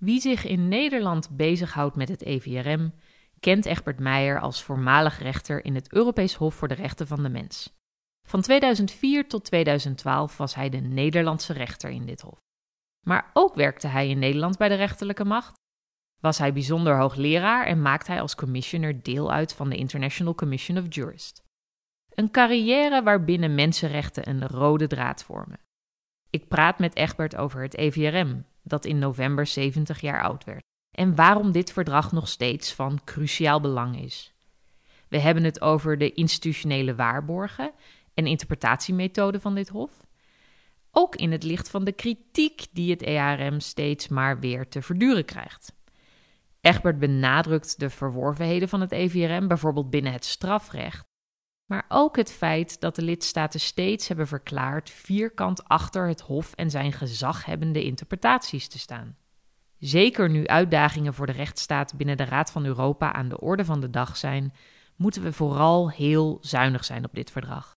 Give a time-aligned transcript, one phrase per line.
[0.00, 2.92] Wie zich in Nederland bezighoudt met het EVRM,
[3.40, 7.28] kent Egbert Meijer als voormalig rechter in het Europees Hof voor de Rechten van de
[7.28, 7.78] Mens.
[8.28, 12.38] Van 2004 tot 2012 was hij de Nederlandse rechter in dit hof.
[13.06, 15.54] Maar ook werkte hij in Nederland bij de rechterlijke macht,
[16.20, 20.78] was hij bijzonder hoogleraar en maakte hij als commissioner deel uit van de International Commission
[20.78, 21.42] of Jurists.
[22.14, 25.60] Een carrière waarbinnen mensenrechten een rode draad vormen.
[26.30, 31.14] Ik praat met Egbert over het EVRM, dat in november 70 jaar oud werd, en
[31.14, 34.34] waarom dit verdrag nog steeds van cruciaal belang is.
[35.08, 37.72] We hebben het over de institutionele waarborgen
[38.14, 39.92] en interpretatiemethoden van dit Hof.
[40.90, 45.24] Ook in het licht van de kritiek die het ERM steeds maar weer te verduren
[45.24, 45.72] krijgt.
[46.60, 51.09] Egbert benadrukt de verworvenheden van het EVRM, bijvoorbeeld binnen het strafrecht,
[51.70, 56.70] maar ook het feit dat de lidstaten steeds hebben verklaard vierkant achter het Hof en
[56.70, 59.16] zijn gezaghebbende interpretaties te staan.
[59.78, 63.80] Zeker nu uitdagingen voor de rechtsstaat binnen de Raad van Europa aan de orde van
[63.80, 64.54] de dag zijn,
[64.96, 67.72] moeten we vooral heel zuinig zijn op dit verdrag.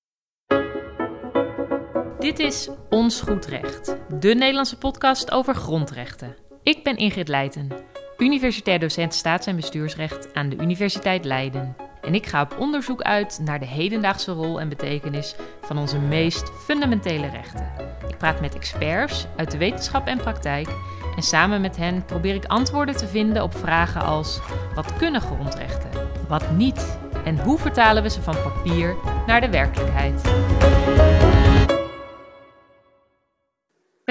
[2.20, 6.36] Dit is Ons Goed Recht, de Nederlandse podcast over grondrechten.
[6.64, 7.70] Ik ben Ingrid Leijten,
[8.18, 11.93] universitair docent staats- en bestuursrecht aan de Universiteit Leiden.
[12.04, 16.52] En ik ga op onderzoek uit naar de hedendaagse rol en betekenis van onze meest
[16.66, 17.72] fundamentele rechten.
[18.08, 20.68] Ik praat met experts uit de wetenschap en praktijk
[21.16, 24.40] en samen met hen probeer ik antwoorden te vinden op vragen als:
[24.76, 25.90] wat kunnen grondrechten?
[26.28, 26.98] Wat niet?
[27.26, 28.96] En hoe vertalen we ze van papier
[29.28, 30.22] naar de werkelijkheid?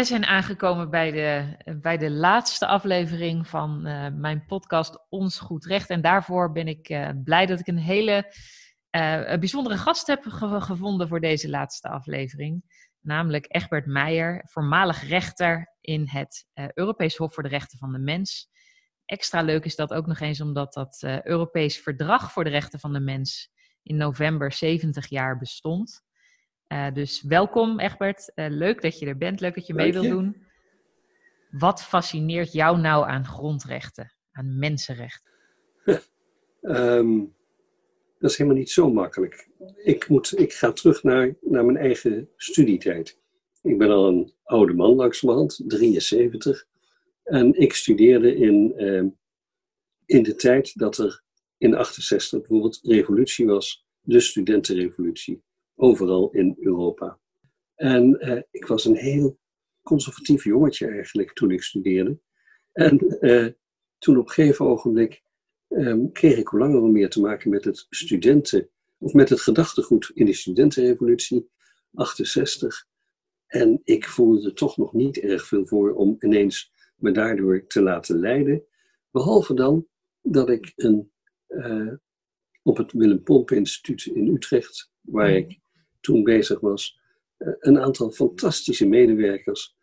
[0.02, 5.64] We zijn aangekomen bij de, bij de laatste aflevering van uh, mijn podcast Ons Goed
[5.64, 5.90] Recht.
[5.90, 8.34] En daarvoor ben ik uh, blij dat ik een hele
[8.90, 12.64] uh, bijzondere gast heb ge gevonden voor deze laatste aflevering.
[13.00, 18.50] Namelijk Egbert Meijer, voormalig rechter in het Europees Hof voor de Rechten van de Mens.
[19.04, 22.92] Extra leuk is dat ook nog eens omdat dat Europees Verdrag voor de Rechten van
[22.92, 23.50] de Mens
[23.82, 26.02] in november 70 jaar bestond.
[26.72, 30.08] Uh, dus welkom Egbert, uh, leuk dat je er bent, leuk dat je mee wilt
[30.08, 30.36] doen.
[31.50, 35.32] Wat fascineert jou nou aan grondrechten, aan mensenrechten?
[36.60, 37.34] um,
[38.18, 39.48] dat is helemaal niet zo makkelijk.
[39.84, 43.18] Ik, moet, ik ga terug naar, naar mijn eigen studietijd.
[43.62, 46.66] Ik ben al een oude man langzamerhand, 73.
[47.22, 49.04] En ik studeerde in, uh,
[50.04, 51.22] in de tijd dat er
[51.58, 55.42] in 68 bijvoorbeeld revolutie was, de studentenrevolutie
[55.82, 57.18] overal in Europa.
[57.74, 59.38] En uh, ik was een heel
[59.82, 62.18] conservatief jongetje eigenlijk toen ik studeerde.
[62.72, 63.48] En uh,
[63.98, 65.22] toen op een gegeven ogenblik
[65.68, 69.40] um, kreeg ik hoe langer hoe meer te maken met het studenten, of met het
[69.40, 71.50] gedachtegoed in de studentenrevolutie,
[71.94, 72.86] 68.
[73.46, 77.82] En ik voelde er toch nog niet erg veel voor om ineens me daardoor te
[77.82, 78.64] laten leiden.
[79.10, 79.86] Behalve dan
[80.20, 81.12] dat ik een,
[81.48, 81.92] uh,
[82.62, 85.60] op het Willem Pomp Instituut in Utrecht, waar ik
[86.02, 87.00] toen bezig was,
[87.36, 89.76] eh, een aantal fantastische medewerkers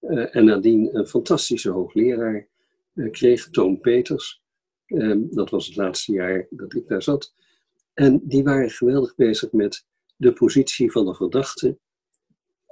[0.00, 2.48] uh, en nadien een fantastische hoogleraar
[2.94, 4.42] uh, kreeg, Toon Peters.
[4.86, 7.34] Ehm, dat was het laatste jaar dat ik daar zat.
[7.94, 11.78] En die waren geweldig bezig met de positie van de verdachte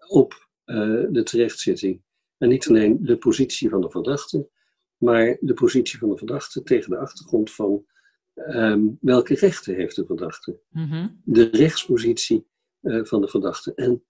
[0.08, 2.02] op de terechtzitting.
[2.38, 4.48] En niet alleen de positie van de verdachte,
[4.96, 7.86] maar de positie van de verdachte tegen de achtergrond van
[8.34, 10.58] um, welke rechten heeft de verdachte.
[10.70, 11.20] Mm -hmm.
[11.24, 12.46] De rechtspositie
[12.84, 13.74] uh, van de verdachte.
[13.74, 14.04] En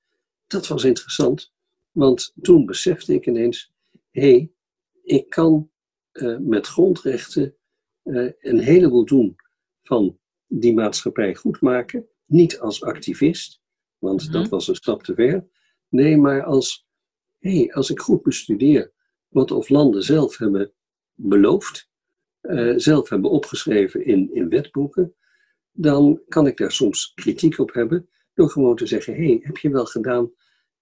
[0.46, 1.52] dat was interessant,
[1.90, 3.72] want toen besefte ik ineens:
[4.10, 4.52] hé, hey,
[5.02, 5.70] ik kan
[6.12, 7.56] uh, met grondrechten
[8.04, 9.36] uh, een heleboel doen
[9.82, 12.06] van die maatschappij goed maken.
[12.26, 13.60] Niet als activist,
[13.98, 14.40] want mm -hmm.
[14.40, 15.48] dat was een stap te ver.
[15.88, 16.86] Nee, maar als,
[17.38, 18.92] hé, hey, als ik goed bestudeer
[19.28, 20.72] wat of landen zelf hebben
[21.14, 21.88] beloofd,
[22.76, 25.14] zelf hebben opgeschreven in, in wetboeken,
[25.72, 28.08] dan kan ik daar soms kritiek op hebben.
[28.34, 30.30] Door gewoon te zeggen, hé, hey, heb je wel gedaan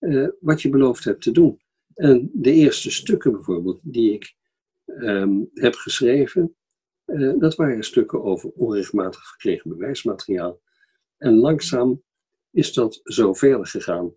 [0.00, 1.60] uh, wat je beloofd hebt te doen?
[1.94, 4.34] En de eerste stukken bijvoorbeeld die ik
[4.86, 6.56] um, heb geschreven,
[7.06, 10.60] uh, dat waren stukken over onrechtmatig verkregen bewijsmateriaal.
[11.18, 12.02] En langzaam
[12.50, 14.14] is dat zo verder gegaan.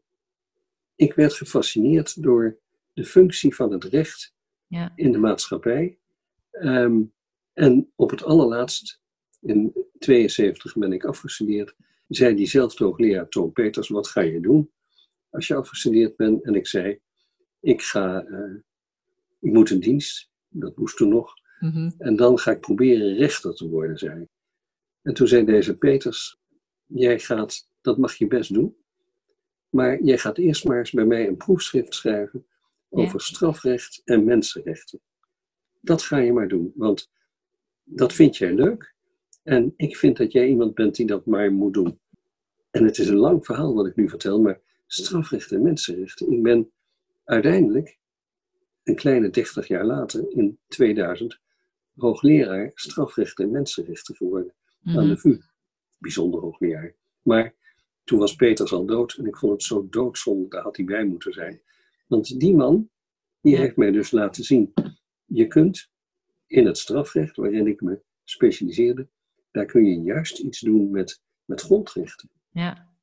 [0.95, 2.60] Ik werd gefascineerd door
[2.94, 4.33] de functie van het recht
[4.68, 4.92] ja.
[4.95, 6.00] in de maatschappij.
[6.51, 7.13] Um,
[7.54, 9.01] en op het allerlaatst,
[9.42, 11.75] in 72 ben ik afgestudeerd,
[12.07, 14.72] zei diezelfde hoogleraar Toon Peters, wat ga je doen
[15.30, 16.44] als je afgestudeerd bent?
[16.44, 17.00] En ik zei,
[17.60, 18.56] ik ga, uh,
[19.40, 21.96] ik moet een dienst, dat moest toen nog, mm -hmm.
[21.98, 24.30] en dan ga ik proberen rechter te worden, zei ik.
[25.02, 26.40] En toen zei deze Peters,
[26.86, 28.75] jij gaat, dat mag je best doen,
[29.69, 32.46] maar jij gaat eerst maar eens bij mij een proefschrift schrijven
[32.90, 33.25] over ja.
[33.25, 35.01] strafrecht en mensenrechten.
[35.81, 37.12] dat ga je maar doen, want
[37.84, 38.94] dat vind jij leuk.
[39.45, 42.00] En ik vind dat jij iemand bent die dat maar moet doen.
[42.71, 46.31] En het is een lang verhaal wat ik nu vertel, maar strafrechten en mensenrechten.
[46.31, 46.71] Ik ben
[47.24, 47.97] uiteindelijk,
[48.83, 51.39] een kleine 30 jaar later, in 2000,
[51.95, 54.53] hoogleraar strafrechten en mensenrechten geworden
[54.83, 55.15] aan de mhm.
[55.15, 55.39] VU.
[55.98, 56.95] Bijzonder hoogleraar.
[57.21, 57.53] Maar
[58.03, 61.06] toen was Peters al dood en ik vond het zo doodzonde, daar had hij bij
[61.06, 61.62] moeten zijn.
[62.07, 62.89] Want die man,
[63.41, 64.74] die heeft mij dus laten zien,
[65.25, 65.89] je kunt
[66.48, 69.07] in het strafrecht, waarin ik me specialiseerde,
[69.56, 72.30] daar kun je juist iets doen met, met grondrechten.
[72.52, 72.94] Ja.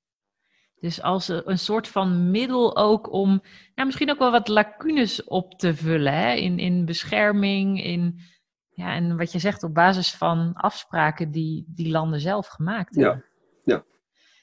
[0.81, 3.29] Dus als een soort van middel ook om
[3.75, 6.35] nou, misschien ook wel wat lacunes op te vullen hè?
[6.35, 8.21] In, in bescherming, in,
[8.71, 13.25] ja, en wat je zegt op basis van afspraken die die landen zelf gemaakt hebben.
[13.65, 13.85] Ja, ja.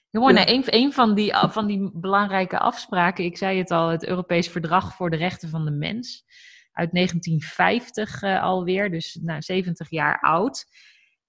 [0.10, 4.08] Heel nou, een, een van, die, van die belangrijke afspraken, ik zei het al, het
[4.08, 6.26] Europees Verdrag voor de Rechten van de Mens
[6.72, 10.66] uit 1950 uh, eh, alweer, dus nou, 70 jaar oud.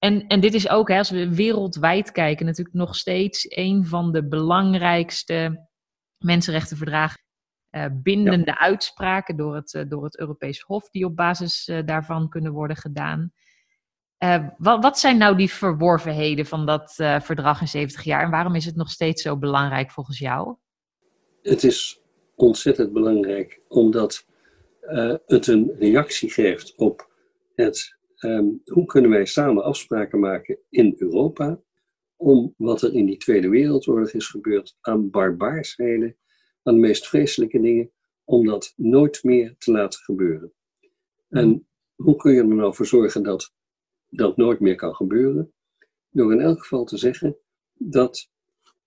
[0.00, 4.12] En, en dit is ook, hè, als we wereldwijd kijken, natuurlijk nog steeds een van
[4.12, 5.68] de belangrijkste
[6.18, 7.20] mensenrechtenverdragen.
[7.70, 12.28] Uh, bindende uitspraken door het, uh, door het Europees Hof, die op basis uh, daarvan
[12.28, 13.32] kunnen worden gedaan.
[14.58, 18.64] Wat, wat, zijn nou die verworvenheden van dat verdrag in 70 jaar en waarom is
[18.64, 20.56] het nog steeds zo belangrijk volgens jou?
[21.42, 22.00] Het is
[22.34, 24.26] ontzettend belangrijk omdat
[25.26, 27.10] het een reactie geeft op
[27.54, 31.60] het Ehm, hoe kunnen wij samen afspraken maken in Europa
[32.16, 36.16] om wat er in die Tweede Wereldoorlog is gebeurd aan barbaarsheden,
[36.62, 37.90] aan de meest vreselijke dingen,
[38.24, 40.52] om dat nooit meer te laten gebeuren.
[41.28, 43.54] En hoe kun je er nou voor zorgen dat
[44.08, 45.52] dat nooit meer kan gebeuren?
[46.10, 47.36] Door in elk geval te zeggen
[47.72, 48.30] dat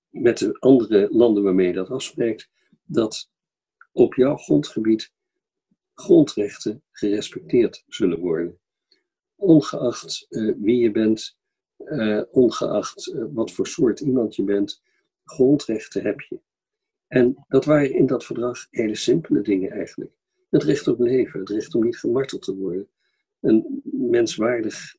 [0.09, 2.49] met de andere landen waarmee je dat afspreekt,
[2.83, 3.31] dat
[3.91, 5.13] op jouw grondgebied
[5.93, 8.61] grondrechten gerespecteerd zullen worden
[9.35, 11.37] ongeacht uh, wie je bent,
[11.77, 14.81] uh, ongeacht uh, wat voor soort iemand je bent,
[15.23, 16.39] grondrechten heb je.
[17.07, 20.11] En dat waren in dat verdrag hele simpele dingen eigenlijk.
[20.49, 22.87] Het recht op leven, het recht om niet gemarteld te worden,
[23.39, 24.95] een menswaardig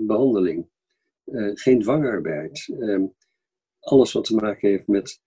[0.00, 0.68] behandeling,
[1.54, 3.06] geen dwangarbeid, ehm,
[3.80, 5.20] alles wat te maken heeft met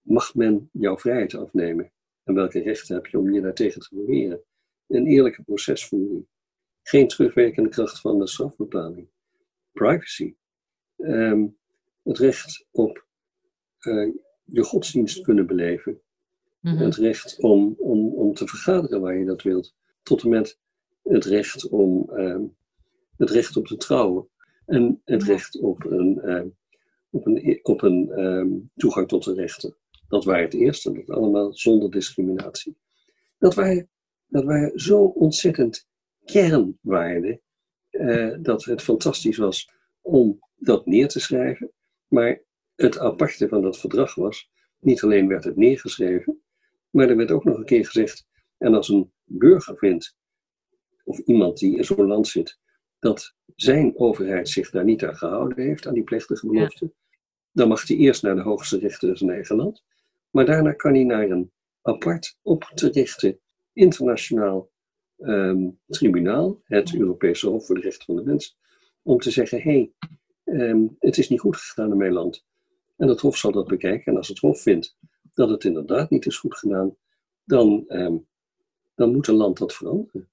[0.00, 1.92] mag men jouw vrijheid afnemen
[2.24, 4.40] en welke rechten heb je om je daartegen te beweren.
[4.86, 6.26] Een eerlijke procesvoering
[6.88, 9.08] geen terugwerkende kracht van de strafbepaling.
[9.72, 10.34] Privacy.
[10.96, 11.46] Ehm,
[12.02, 13.06] het recht op
[13.80, 14.14] uh,
[14.44, 16.00] je godsdienst kunnen beleven.
[16.60, 16.76] Mhm.
[16.76, 19.74] Het recht om, om, om te vergaderen waar je dat wilt.
[20.02, 20.58] Tot en met
[21.02, 22.42] het recht om ehm,
[23.16, 24.28] het recht op te trouwen.
[24.66, 26.48] En het recht op een, ehm,
[27.10, 29.76] op een, op een toegang tot de rechten.
[30.08, 30.92] Dat waren het eerste.
[30.92, 32.76] Dat allemaal zonder discriminatie.
[33.38, 33.88] Dat waren,
[34.26, 35.87] dat waren zo ontzettend
[36.32, 37.40] kernwaarde
[37.90, 39.70] uh, dat het fantastisch was
[40.00, 41.72] om dat neer te schrijven.
[42.08, 42.42] Maar
[42.74, 46.42] het aparte van dat verdrag was, niet alleen werd het neergeschreven,
[46.90, 48.26] maar er werd ook nog een keer gezegd,
[48.58, 50.16] en als een burger vindt,
[51.04, 52.58] of iemand die in zo'n land zit,
[52.98, 56.92] dat zijn overheid zich daar niet aan gehouden heeft, aan die plechtige belofte,
[57.52, 59.84] dan mag hij eerst naar de hoogste rechter in zijn eigen land,
[60.30, 61.52] maar daarna kan hij naar een
[61.82, 63.38] apart op te richten
[63.72, 64.70] internationaal
[65.18, 68.58] um, tribunaal, het Europese Hof voor de Rechten van de Mens,
[69.02, 69.92] om te zeggen: hé, hey,
[70.44, 72.46] ehm, het is niet goed gegaan in mijn land.
[72.96, 74.12] En het Hof zal dat bekijken.
[74.12, 74.96] En als het Hof vindt
[75.34, 76.96] dat het inderdaad niet is goed gedaan,
[77.44, 78.26] dan, um,
[78.94, 80.28] dan moet een land dat veranderen.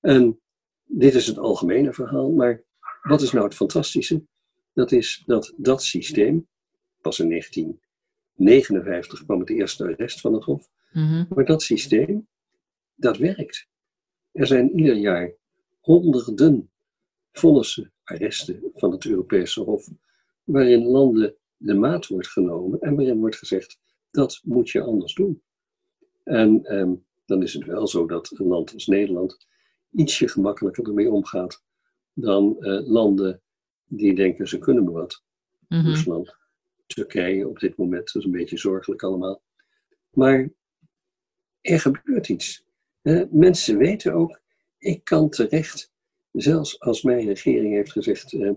[0.00, 0.40] En
[0.84, 2.62] dit is het algemene verhaal, maar
[3.02, 4.24] wat is nou het fantastische?
[4.72, 6.48] Dat is dat dat systeem,
[7.00, 11.24] pas in 1959 kwam het eerste arrest van het Hof, mhm.
[11.28, 12.28] maar dat systeem,
[12.94, 13.68] dat werkt.
[14.36, 15.34] Er zijn ieder jaar
[15.80, 16.70] honderden
[17.32, 19.88] vonnissen, arresten van het Europese Hof,
[20.44, 23.78] waarin landen de maat wordt genomen en waarin wordt gezegd
[24.10, 25.42] dat moet je anders doen.
[26.22, 29.46] En ehm, dan is het wel zo dat een land als Nederland
[29.90, 31.62] ietsje gemakkelijker ermee omgaat
[32.12, 33.42] dan uh, landen
[33.84, 35.22] die denken ze kunnen me wat.
[35.68, 36.36] Mm Rusland,
[36.86, 39.42] Turkije op dit moment, dat is een beetje zorgelijk allemaal.
[40.10, 40.50] Maar
[41.60, 42.65] er gebeurt iets.
[43.06, 44.40] Uh, mensen weten ook,
[44.78, 45.92] ik kan terecht,
[46.32, 48.50] zelfs als mijn regering heeft gezegd, uh,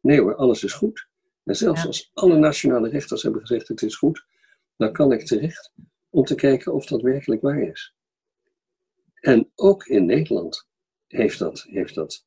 [0.00, 1.06] nee hoor, alles is goed.
[1.44, 4.24] En zelfs als alle nationale rechters hebben gezegd het is goed,
[4.76, 5.72] dan kan ik terecht
[6.10, 7.94] om te kijken of dat werkelijk waar is.
[9.20, 10.66] En ook in Nederland
[11.06, 12.26] heeft dat, heeft dat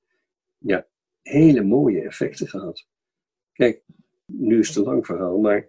[0.58, 0.86] ja,
[1.22, 2.88] hele mooie effecten gehad.
[3.54, 3.82] Kijk,
[4.26, 5.68] nu is het een lang verhaal, maar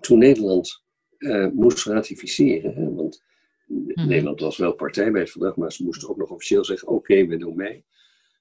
[0.00, 0.82] toen Nederland
[1.18, 3.24] uh, moest ratificeren, hè, want
[3.66, 4.08] Mhm.
[4.08, 7.26] Nederland was wel partij bij het verdrag, maar ze moesten ook nog officieel zeggen: oké,
[7.26, 7.84] we doen mee.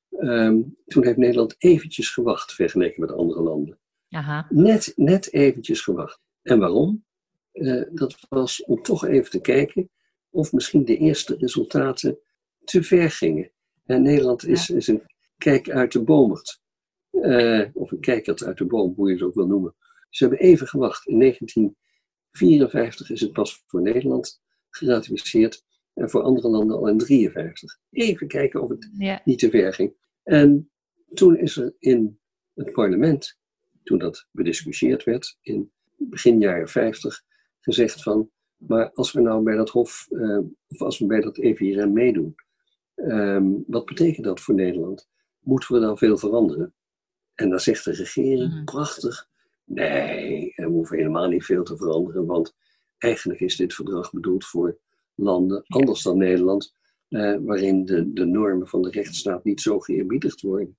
[0.09, 3.79] Ehm, toen heeft Nederland eventjes gewacht vergeleken met andere landen.
[4.09, 4.47] Aha.
[4.49, 6.19] Net, net eventjes gewacht.
[6.41, 7.05] En waarom?
[7.51, 9.89] Eh, dat was om toch even te kijken
[10.29, 12.19] of misschien de eerste resultaten
[12.63, 13.51] te ver gingen.
[13.85, 15.03] En Nederland is, is een
[15.37, 16.63] kijk uit de bomert.
[17.11, 19.75] Uh, of een kijkert uit de boom, hoe je het ook wil noemen.
[20.09, 21.07] Ze hebben even gewacht.
[21.07, 24.41] In 1954 is het pas voor Nederland
[24.75, 25.63] geratificeerd.
[25.93, 27.79] En voor andere landen al in 1953.
[27.91, 28.89] Even kijken of het
[29.25, 29.93] niet te ver ging.
[30.23, 30.71] En
[31.13, 32.19] toen is er in
[32.53, 33.37] het parlement,
[33.83, 37.23] toen dat bediscussieerd werd, in begin jaren 50,
[37.59, 41.37] gezegd van, maar als we nou bij dat hof, uh, of als we bij dat
[41.37, 42.35] EVRM meedoen,
[42.95, 45.07] um, wat betekent dat voor Nederland?
[45.39, 46.73] Moeten we dan veel veranderen?
[47.35, 48.65] En dan zegt de regering, mm.
[48.65, 49.29] prachtig,
[49.63, 52.55] nee, we hoeven helemaal niet veel te veranderen, want
[52.97, 54.79] eigenlijk is dit verdrag bedoeld voor
[55.15, 56.75] landen, anders dan Nederland,
[57.09, 60.77] uh, waarin de, de normen van de rechtsstaat niet zo geëerbiedigd worden.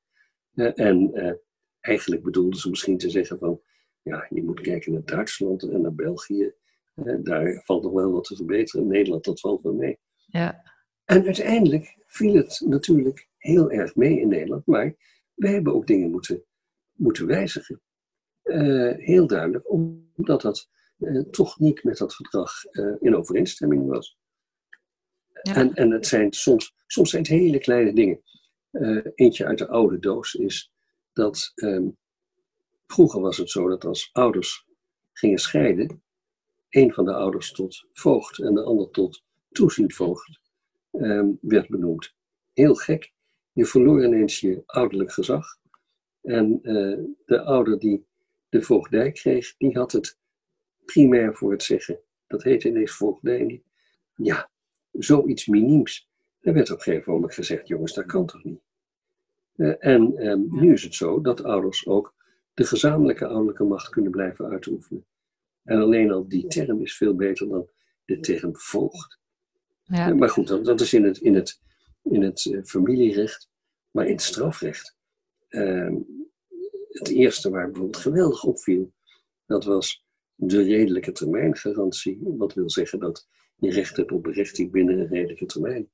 [0.54, 1.32] Uh, en uh,
[1.80, 3.60] eigenlijk bedoelden ze misschien te zeggen van,
[4.02, 6.54] ja, je moet kijken naar Duitsland en naar België.
[7.22, 8.86] daar valt nog wel wat te verbeteren.
[8.86, 9.98] Nederland, dat valt wel mee.
[10.26, 10.72] Ja.
[11.04, 14.94] En uiteindelijk viel het natuurlijk heel erg mee in Nederland, maar
[15.34, 16.44] we hebben ook dingen moeten,
[16.92, 17.80] moeten wijzigen.
[18.96, 20.68] heel duidelijk, omdat dat
[21.30, 22.64] toch niet met dat verdrag
[23.00, 24.16] in overeenstemming was.
[25.42, 28.22] En, en het zijn soms, soms zijn het hele kleine dingen.
[28.70, 30.72] Uh, eentje uit de oude doos is
[31.12, 31.96] dat um,
[32.86, 34.66] vroeger was het zo dat als ouders
[35.12, 36.02] gingen scheiden,
[36.68, 40.40] een van de ouders tot voogd en de ander tot toeziend voogd
[40.90, 42.14] um, werd benoemd.
[42.52, 43.12] Heel gek.
[43.52, 45.46] Je verloor ineens je ouderlijk gezag.
[46.20, 48.06] En uh, de ouder die
[48.48, 50.18] de voogdij kreeg, die had het
[50.86, 52.00] primair voor het zeggen.
[52.26, 53.62] Dat heette ineens voogdij.
[54.14, 54.50] Ja,
[54.92, 56.08] zoiets miniems.
[56.40, 58.60] Er werd op een gegeven moment gezegd, jongens, dat kan toch niet?
[59.56, 62.14] Uh, en ehm, nu is het zo dat ouders ook
[62.54, 65.06] de gezamenlijke ouderlijke macht kunnen blijven uitoefenen.
[65.62, 67.68] En alleen al die term is veel beter dan
[68.04, 69.18] de term voogd.
[69.82, 70.08] Ja.
[70.08, 71.60] Uh, maar goed, dat, dat, is in het, in het,
[72.02, 73.48] in het uh, familierecht,
[73.90, 74.96] maar in het strafrecht.
[75.48, 75.96] Ehm,
[76.88, 78.92] het eerste waar bijvoorbeeld geweldig opviel,
[79.46, 80.05] dat was
[80.36, 82.18] de redelijke termijngarantie.
[82.22, 85.88] Wat wil zeggen dat je recht hebt op berechting binnen een redelijke termijn.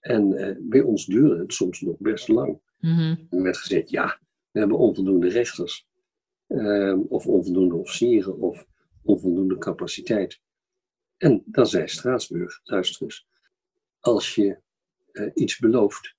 [0.00, 2.60] En uh, bij ons duurde het soms nog best lang.
[2.78, 4.20] Mm Er werd gezegd, ja,
[4.50, 5.86] we hebben onvoldoende rechters.
[6.48, 8.66] Uh, of onvoldoende officieren of
[9.02, 10.40] onvoldoende capaciteit.
[11.16, 13.26] En dan zei Straatsburg, luister eens,
[14.00, 14.58] als je
[15.12, 16.16] uh, iets belooft,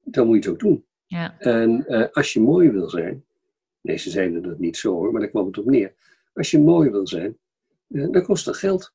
[0.00, 0.84] dan moet je het ook doen.
[1.06, 1.38] Ja.
[1.38, 3.24] En als je mooi wil zijn,
[3.84, 5.94] nee, ze zeiden dat niet zo hoor, maar daar kwam het op neer.
[6.32, 7.38] Als je mooi wil zijn,
[7.86, 8.92] dan kost dat geld.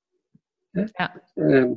[0.72, 1.22] Ja.
[1.36, 1.72] Uh,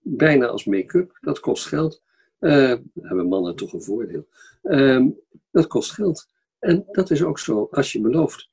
[0.00, 2.02] bijna als make-up, dat kost geld.
[2.40, 4.26] Uh, hebben mannen toch een voordeel.
[4.62, 5.06] Uh,
[5.50, 6.28] dat kost geld.
[6.58, 8.50] En dat is ook zo als je belooft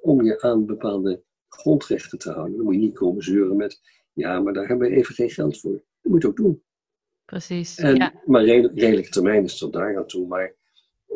[0.00, 2.56] om je aan bepaalde grondrechten te houden.
[2.56, 3.80] Dan moet je niet komen zeuren met,
[4.12, 5.72] ja, maar daar hebben we even geen geld voor.
[5.72, 6.62] Dat moet je ook doen.
[7.24, 7.78] Precies.
[7.78, 8.12] En, ja.
[8.24, 10.26] Maar redelijke termijn is tot daar aan toe.
[10.26, 10.54] Maar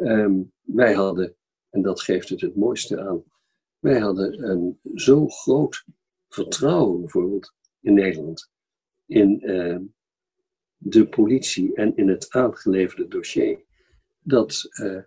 [0.00, 1.34] um, wij hadden,
[1.74, 3.24] en dat geeft het het mooiste aan,
[3.78, 5.84] wij hadden een zo groot
[6.28, 8.50] vertrouwen bijvoorbeeld in Nederland
[9.06, 9.78] in uh,
[10.76, 13.64] de politie en in het aangeleverde dossier.
[14.18, 15.02] Dat uh,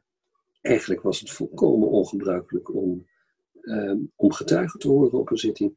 [0.61, 3.07] eigenlijk was het volkomen ongebruikelijk om,
[3.61, 5.75] uh, om getuigen te horen op een zitting.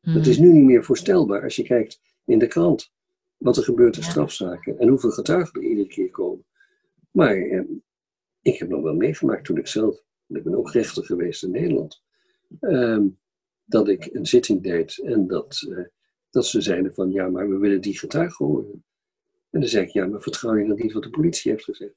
[0.00, 0.14] Mm.
[0.14, 2.92] Dat is nu niet meer voorstelbaar als je kijkt in de krant
[3.36, 4.08] wat er gebeurt in ja.
[4.08, 6.44] strafzaken en hoeveel getuigen er iedere keer komen.
[7.10, 7.36] Maar
[8.40, 12.02] ik heb nog wel meegemaakt toen ik zelf, ik ben ook rechter geweest in Nederland,
[12.60, 13.06] ehm,
[13.64, 15.64] dat ik een zitting deed en dat
[16.36, 18.84] dat ze zeiden van ja, maar we willen die getuige horen.
[19.50, 21.94] En dan zei ik, ja, maar vertrouw je dan niet wat de politie heeft gezegd?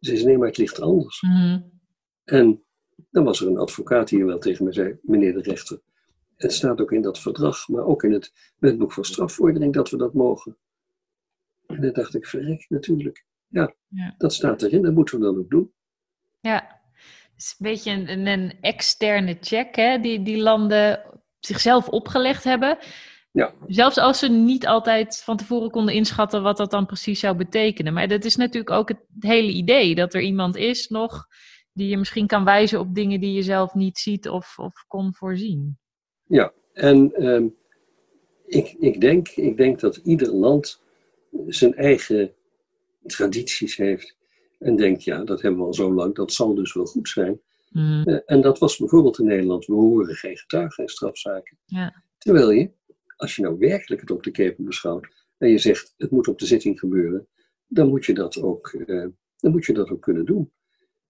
[0.00, 1.22] Ze zei, nee, maar het ligt anders.
[1.22, 1.70] Mm.
[2.24, 2.62] En
[3.10, 5.80] dan was er een advocaat die wel tegen me zei, meneer de rechter,
[6.36, 9.96] het staat ook in dat verdrag, maar ook in het wetboek van strafvordering dat we
[9.96, 10.56] dat mogen.
[11.66, 13.24] En dan dacht ik, verrek, natuurlijk.
[13.48, 15.72] Ja, ja, dat staat erin, dat moeten we dan ook doen.
[16.40, 16.77] Ja,
[17.38, 21.00] is een beetje een, een externe check hè, die, die landen
[21.38, 22.78] zichzelf opgelegd hebben.
[23.32, 23.54] Ja.
[23.66, 27.92] Zelfs als ze niet altijd van tevoren konden inschatten wat dat dan precies zou betekenen.
[27.92, 31.26] Maar dat is natuurlijk ook het hele idee, dat er iemand is nog
[31.72, 35.14] die je misschien kan wijzen op dingen die je zelf niet ziet of, of kon
[35.14, 35.78] voorzien.
[36.26, 37.56] Ja, en um,
[38.46, 40.82] ik, ik, denk, ik denk dat ieder land
[41.46, 42.32] zijn eigen
[43.06, 44.16] tradities heeft.
[44.58, 47.40] En denkt, ja, dat hebben we al zo lang, dat zal dus wel goed zijn.
[47.70, 48.02] Mm.
[48.08, 51.58] Uh, en dat was bijvoorbeeld in Nederland, we horen geen getuigen in strafzaken.
[51.64, 52.02] Ja.
[52.18, 52.70] Terwijl je
[53.16, 56.38] als je nou werkelijk het op de keper beschouwt en je zegt het moet op
[56.38, 57.28] de zitting gebeuren,
[57.66, 58.84] dan moet je dat ook,
[59.36, 60.52] dan moet je dat ook kunnen doen.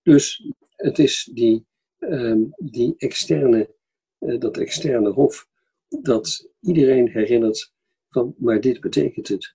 [0.03, 1.67] Dus het is die,
[1.99, 3.75] ehm, die externe,
[4.19, 5.49] dat externe hof
[5.89, 7.73] dat iedereen herinnert
[8.09, 9.55] van, maar dit betekent het.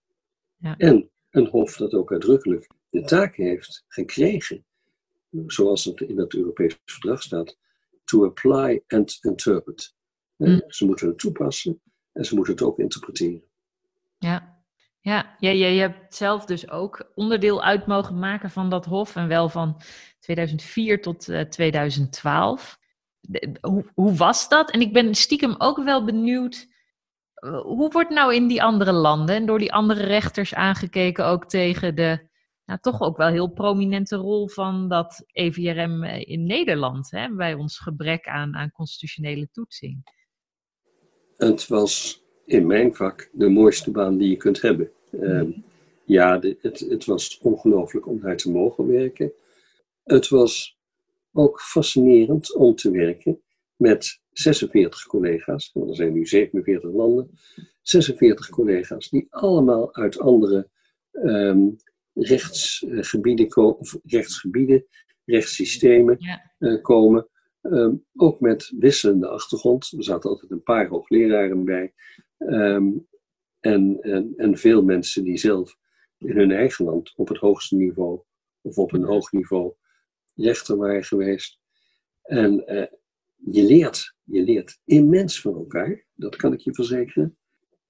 [0.58, 0.78] Ja.
[0.78, 4.66] En een hof dat ook uitdrukkelijk de taak heeft gekregen,
[5.48, 7.58] zoals het in het Europese verdrag staat,
[8.04, 9.96] to apply and interpret.
[10.36, 10.64] Mm.
[10.68, 11.82] Ze moeten het toepassen
[12.12, 13.44] en ze moeten het ook interpreteren.
[14.18, 14.64] Ja,
[15.00, 19.16] ja, ja, je, je hebt zelf dus ook onderdeel uit mogen maken van dat hof
[19.16, 19.82] en wel van
[20.20, 22.80] 2004 tot uh, eh, 2012.
[23.62, 24.72] hoe, hoe was dat?
[24.72, 26.68] En ik ben stiekem ook wel benieuwd
[27.50, 31.96] hoe wordt nou in die andere landen en door die andere rechters aangekeken ook tegen
[31.96, 32.32] de
[32.74, 37.54] nou, toch ook wel heel prominente rol van dat EVRM eh, in Nederland, hè, bij
[37.54, 40.04] ons gebrek aan, aan constitutionele toetsing?
[41.38, 44.92] Het was in mijn vak de mooiste baan die je kunt hebben.
[45.22, 45.52] Ehm,
[46.06, 49.32] ja, de, het, het was ongelooflijk om daar te mogen werken.
[50.04, 50.78] Het was
[51.32, 53.42] ook fascinerend om te werken
[53.76, 57.30] met 46 collega's, want er zijn nu 47 landen,
[57.82, 60.70] 46 collega's die allemaal uit andere
[61.12, 61.78] um,
[62.14, 64.86] rechtsgebieden, of rechtsgebieden,
[65.26, 66.18] rechtssystemen
[66.60, 67.28] uh, komen.
[67.62, 69.94] Um, ook met wisselende achtergrond.
[69.98, 71.94] Er zaten altijd een paar hoogleraren bij.
[72.38, 73.08] Um,
[73.60, 75.78] en, en, en veel mensen die zelf
[76.18, 78.22] in hun eigen land op het hoogste niveau
[78.62, 79.74] of op een hoog niveau
[80.36, 81.60] rechter waren geweest.
[82.22, 82.86] En uh,
[83.36, 87.38] je leert, je leert immens van elkaar, dat kan ik je verzekeren.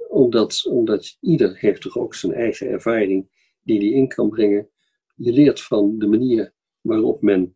[0.10, 3.30] Omdat, omdat ieder heeft toch ook zijn eigen ervaring
[3.64, 4.70] die hij in kan brengen.
[5.16, 7.56] Je leert van de manier waarop men,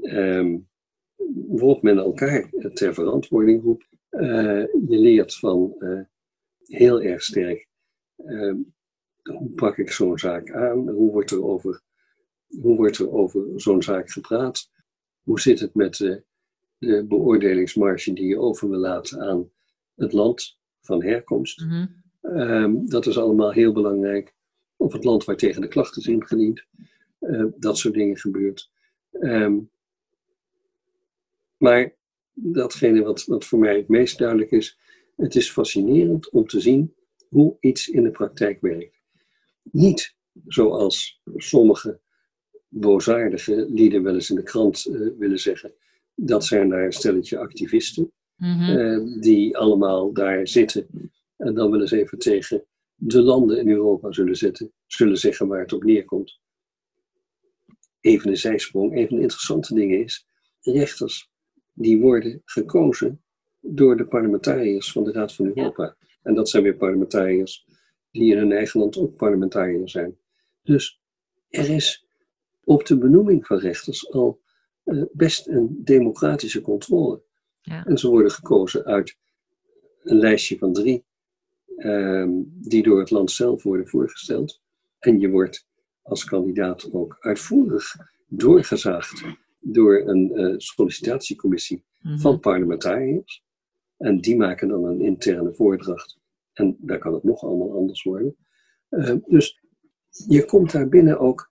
[0.00, 0.68] um,
[1.46, 3.88] waarop men elkaar ter verantwoording roept.
[4.10, 6.00] Uh, je leert van uh,
[6.62, 7.68] heel erg sterk
[8.16, 8.54] uh,
[9.22, 10.88] hoe pak ik zo'n zaak aan?
[10.88, 11.82] Hoe wordt er over,
[12.60, 14.70] hoe wordt er over zo'n zaak gepraat?
[15.22, 16.24] Hoe zit het met de
[16.82, 19.50] de beoordelingsmarge die je over wil laten aan
[19.94, 21.60] het land van herkomst.
[21.60, 21.86] Mhm.
[22.20, 24.34] Ehm, dat is allemaal heel belangrijk.
[24.82, 26.64] Of het land waar tegen de klachten is ingediend.
[27.20, 28.70] Uh, dat soort dingen gebeurt.
[29.10, 29.70] Um,
[31.56, 31.94] maar
[32.32, 34.78] datgene wat, wat voor mij het meest duidelijk is,
[35.16, 36.94] het is fascinerend om te zien
[37.28, 39.00] hoe iets in de praktijk werkt.
[39.62, 40.14] Niet
[40.46, 42.00] zoals sommige
[42.68, 45.74] boosaardige lieden wel eens in de krant uh, willen zeggen
[46.14, 48.12] dat zijn daar een stelletje activisten.
[48.36, 48.78] Mhm.
[48.78, 50.86] Eh, die allemaal daar zitten.
[51.36, 52.64] En dan wel eens even tegen
[53.04, 54.72] de landen in Europa zullen zitten.
[54.86, 56.40] Zullen zeggen waar het op neerkomt.
[58.00, 58.96] Even een zijsprong.
[58.96, 60.26] Een van de interessante dingen is.
[60.60, 61.30] Rechters
[61.72, 63.22] die worden gekozen
[63.60, 65.96] door de parlementariërs van de Raad van Europa.
[66.22, 67.66] En dat zijn weer parlementariërs
[68.10, 70.18] die in hun eigen land ook parlementariër zijn.
[70.62, 71.00] Dus
[71.48, 72.06] er is
[72.64, 74.40] op de benoeming van rechters al
[74.84, 77.22] eh, best een democratische controle.
[77.60, 77.84] Ja.
[77.84, 79.18] En ze worden gekozen uit
[80.02, 81.04] een lijstje van drie,
[81.76, 84.60] ehm, die door het land zelf worden voorgesteld.
[84.98, 85.66] En je wordt
[86.02, 89.24] als kandidaat ook uitvoerig doorgezaagd
[89.60, 92.18] door een uh, sollicitatiecommissie mhm.
[92.18, 93.44] van parlementariërs.
[93.96, 96.18] En die maken dan een interne voordracht.
[96.52, 98.36] En daar kan het nog allemaal anders worden.
[98.90, 99.60] Uh, dus
[100.28, 101.50] je komt daar binnen ook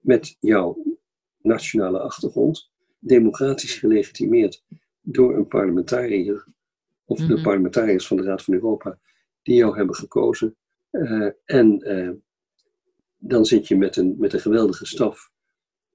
[0.00, 0.98] met jouw
[1.42, 4.64] nationale achtergrond, democratisch gelegitimeerd
[5.00, 6.46] door een parlementariër,
[7.04, 7.42] of de mhm.
[7.42, 8.98] parlementariërs van de Raad van Europa,
[9.42, 10.56] die jou hebben gekozen.
[10.90, 12.10] Uh, en uh,
[13.16, 15.30] dan zit je met een, met een geweldige staf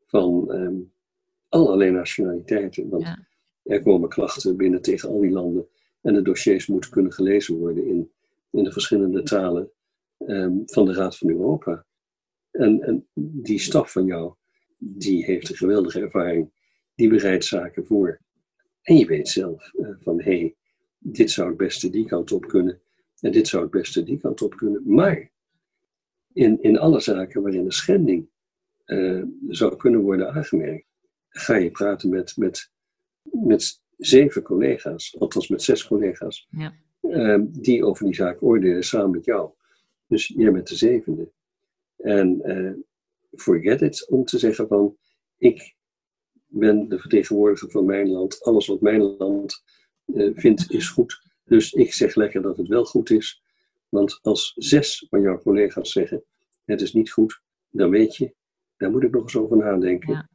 [0.06, 0.92] van um,
[1.50, 2.90] allerlei nationaliteiten.
[2.90, 3.28] Want ja.
[3.64, 5.68] er komen klachten binnen tegen al die landen.
[6.02, 8.12] En de dossiers moeten kunnen gelezen worden in,
[8.52, 9.70] in de verschillende talen
[10.18, 11.86] um, van de Raad van Europa.
[12.52, 14.34] En, en die staf van jou,
[14.78, 16.52] die heeft een geweldige ervaring.
[16.96, 18.20] Die bereidt zaken voor.
[18.82, 20.56] En je weet zelf uh, van hé, hey,
[20.98, 22.82] dit zou het beste die kant op kunnen.
[23.26, 24.82] En dit zou het beste die kant op kunnen.
[24.86, 25.32] Maar
[26.34, 28.30] in, in alle zaken waarin een schending
[28.86, 30.86] uh, zou kunnen worden aangemerkt,
[31.30, 32.72] ga je praten met, met,
[33.22, 36.76] met zeven collega's, althans met zes collega's, ja.
[37.02, 39.52] uh, die over die zaak oordelen samen met jou.
[40.08, 41.32] Dus jij bent de zevende.
[41.98, 42.86] En
[43.32, 44.98] forget it om te zeggen van
[45.38, 45.76] ik
[46.48, 48.44] ben de vertegenwoordiger van mijn land.
[48.44, 49.64] Alles wat mijn land
[50.06, 51.24] uh, vindt is goed.
[51.46, 53.44] Dus ik zeg lekker dat het wel goed is.
[53.90, 56.24] Want als zes van jouw collega's zeggen
[56.66, 58.34] het is niet goed, dan weet je,
[58.78, 60.14] daar moet ik nog eens over nadenken.
[60.14, 60.30] Ja.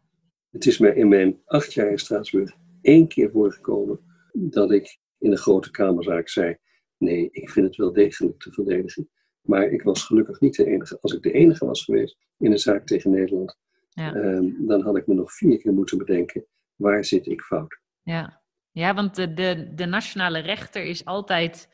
[0.51, 4.01] Het is mij in mijn acht jaar in Straatsburg één keer voorgekomen
[4.33, 6.57] dat ik in een grote kamerzaak zei:
[6.97, 9.09] nee, ik vind het wel degelijk te verdedigen.
[9.41, 10.99] Maar ik was gelukkig niet de enige.
[11.01, 14.15] Als ik de enige was geweest in een zaak tegen Nederland, Ja.
[14.15, 16.47] ehm, dan had ik me nog vier keer moeten bedenken,
[16.77, 17.81] waar zit ik fout?
[18.03, 18.40] Ja,
[18.73, 21.69] ja want de, de, de nationale rechter is altijd,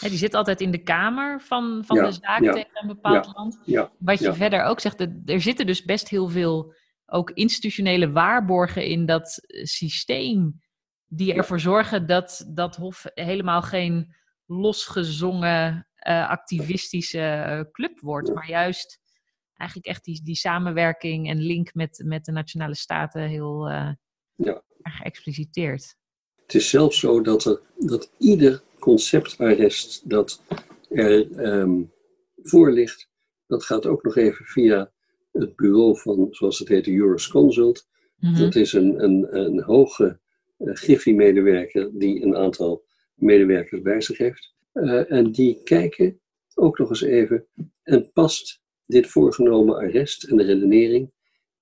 [0.00, 2.86] hè, die zit altijd in de kamer van, van Ja, de zaak ja, tegen een
[2.86, 3.60] bepaald land.
[3.98, 6.74] Wat je verder ook zegt, er- er zitten dus best heel veel
[7.06, 10.60] ook institutionele waarborgen in dat eh, systeem.
[11.06, 14.14] Die ervoor zorgen dat dat Hof helemaal geen
[14.46, 18.34] losgezongen eh, activistische eh, club wordt.
[18.34, 19.00] Maar juist
[19.54, 23.90] eigenlijk echt die, die samenwerking en link met, met de nationale staten heel eh
[25.48, 25.97] Ja.
[26.48, 30.42] Het is zelfs zo dat, er, dat ieder conceptarrest dat
[30.88, 31.82] er ehm,
[32.42, 33.08] voor ligt,
[33.46, 34.92] dat gaat ook nog even via
[35.32, 37.88] het bureau van, zoals het heet, de Eurosconsult.
[38.18, 38.38] Mhm.
[38.38, 40.20] Dat is een, een, een hoge
[40.58, 42.84] uh, Griffie-medewerker die een aantal
[43.14, 44.54] medewerkers bij zich heeft.
[44.72, 46.20] Uh, en die kijken
[46.54, 47.46] ook nog eens even,
[47.82, 51.10] en past dit voorgenomen arrest en de redenering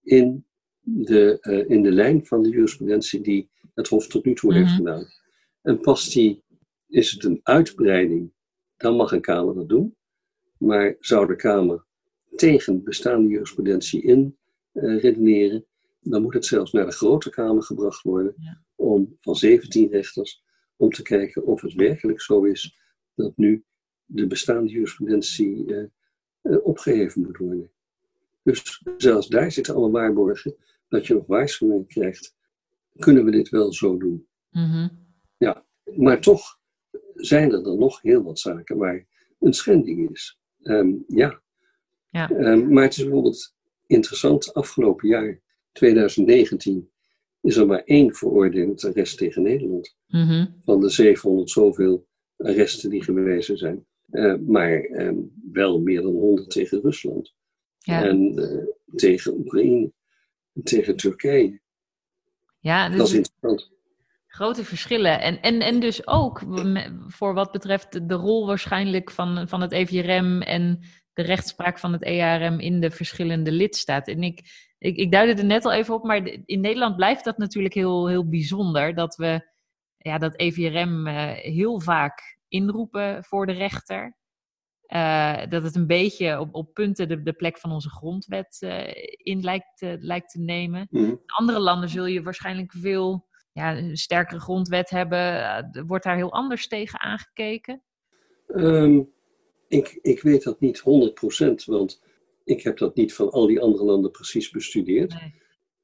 [0.02, 0.46] in
[0.80, 4.58] de, uh, in de lijn van de jurisprudentie die het Hof tot nu toe Mhm.
[4.62, 5.06] heeft gedaan.
[5.62, 6.42] En past die,
[6.88, 8.32] is het een uitbreiding,
[8.76, 9.96] dan mag een Kamer dat doen.
[10.58, 11.84] Maar zou de Kamer
[12.36, 14.36] tegen bestaande jurisprudentie in
[14.72, 15.64] uh, redeneren,
[16.00, 18.62] dan moet het zelfs naar de grote Kamer gebracht worden, Ja.
[18.74, 20.42] om, van 17 rechters,
[20.76, 22.78] om te kijken of het werkelijk zo is
[23.14, 23.64] dat nu
[24.04, 25.84] de bestaande jurisprudentie uh,
[26.42, 27.70] uh, opgeheven moet worden.
[28.42, 30.56] Dus zelfs daar zitten alle waarborgen
[30.88, 32.35] dat je nog waarschuwing krijgt.
[32.98, 34.26] Kunnen we dit wel zo doen?
[34.50, 34.88] Mhm.
[35.36, 35.64] Ja,
[35.96, 36.58] maar toch
[37.14, 39.06] zijn er dan nog heel wat zaken waar
[39.40, 40.38] een schending is.
[40.62, 41.42] Ehm, ja.
[42.10, 42.30] Ja.
[42.30, 43.54] Ehm, maar het is bijvoorbeeld
[43.86, 45.40] interessant, afgelopen jaar,
[45.72, 46.90] 2019,
[47.40, 49.96] is er maar één veroordeeld arrest tegen Nederland.
[50.06, 50.46] Mhm.
[50.60, 52.06] Van de 700 zoveel
[52.36, 53.86] arresten die gewezen zijn.
[54.10, 55.18] Eh, maar ehm,
[55.52, 57.34] wel meer dan 100 tegen Rusland.
[57.78, 58.04] Ja.
[58.04, 59.92] En eh, tegen Oekraïne.
[60.52, 61.60] En tegen Turkije.
[62.66, 63.70] Ja, dus Dat is interessant.
[64.26, 65.20] grote verschillen.
[65.20, 66.42] En, en, en dus ook
[67.06, 70.80] voor wat betreft de- rol waarschijnlijk van, van het EVRM en
[71.12, 74.14] de rechtspraak van het EARM in de verschillende lidstaten.
[74.14, 74.40] En ik,
[74.78, 78.08] ik, ik duidde er net al even op, maar in Nederland blijft dat natuurlijk heel,
[78.08, 78.94] heel bijzonder.
[78.94, 79.54] Dat we
[79.96, 84.16] ja, dat EVRM eh, heel vaak inroepen voor de rechter.
[84.86, 88.92] Eh, dat het een beetje op, op punten de, de plek van onze grondwet eh,
[89.16, 90.86] in lijkt, te- lijkt te nemen.
[90.90, 91.04] Mhm.
[91.04, 95.18] In andere landen zul je waarschijnlijk veel ja, een sterkere grondwet hebben.
[95.18, 97.82] Eh, wordt daar heel anders tegen aangekeken.
[98.46, 99.02] Ehm,
[99.68, 102.02] ik, ik weet dat niet 100%, want
[102.44, 105.20] ik heb dat niet van al die andere landen precies bestudeerd.
[105.20, 105.34] Nee.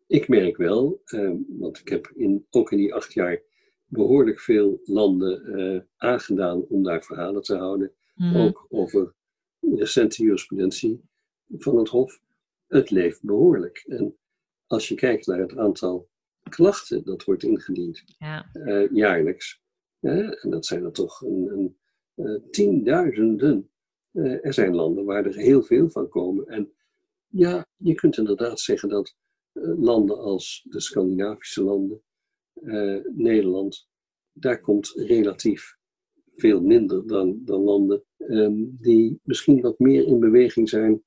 [0.06, 3.40] Ik merk wel, ehm, want ik heb in, ook in die acht jaar
[3.86, 7.92] behoorlijk veel landen aangedaan om daar verhalen te houden.
[8.22, 8.37] Mhm.
[8.37, 9.14] Ook over
[9.61, 11.00] recente jurisprudentie
[11.48, 12.20] van het Hof.
[12.66, 13.85] Het leeft behoorlijk.
[13.88, 14.16] En
[14.66, 16.08] als je kijkt naar het aantal
[16.48, 18.48] klachten dat wordt ingediend Ja.
[18.52, 19.62] eh, jaarlijks,
[20.00, 21.76] en dat zijn er toch een, een,
[22.14, 23.70] eh, tienduizenden.
[24.12, 26.46] Eh, er zijn landen waar er heel veel van komen.
[26.46, 26.72] En
[27.28, 29.16] ja, je kunt inderdaad zeggen dat
[29.76, 32.02] landen als de Scandinavische landen,
[33.14, 33.88] Nederland,
[34.32, 35.76] daar komt relatief
[36.34, 41.02] veel minder dan, dan landen ehm, die misschien wat meer in beweging zijn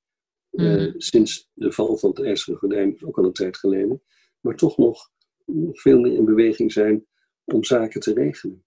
[0.50, 0.92] eh, Mhm.
[0.98, 4.02] sinds de val van het IJzeren Gordijn, ook al een tijd geleden,
[4.40, 5.10] maar toch nog
[5.72, 7.06] veel meer in beweging zijn
[7.44, 8.64] om zaken te regelen.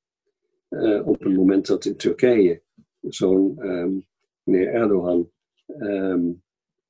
[0.68, 2.62] Eh, op het moment dat in Turkije
[3.00, 3.92] zo'n ehm,
[4.42, 5.30] meneer Erdogan
[5.66, 6.32] ehm,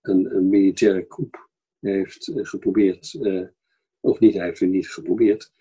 [0.00, 1.48] een, een militaire coup
[1.80, 3.18] heeft eh, geprobeerd,
[4.00, 5.52] of niet, hij heeft het niet geprobeerd,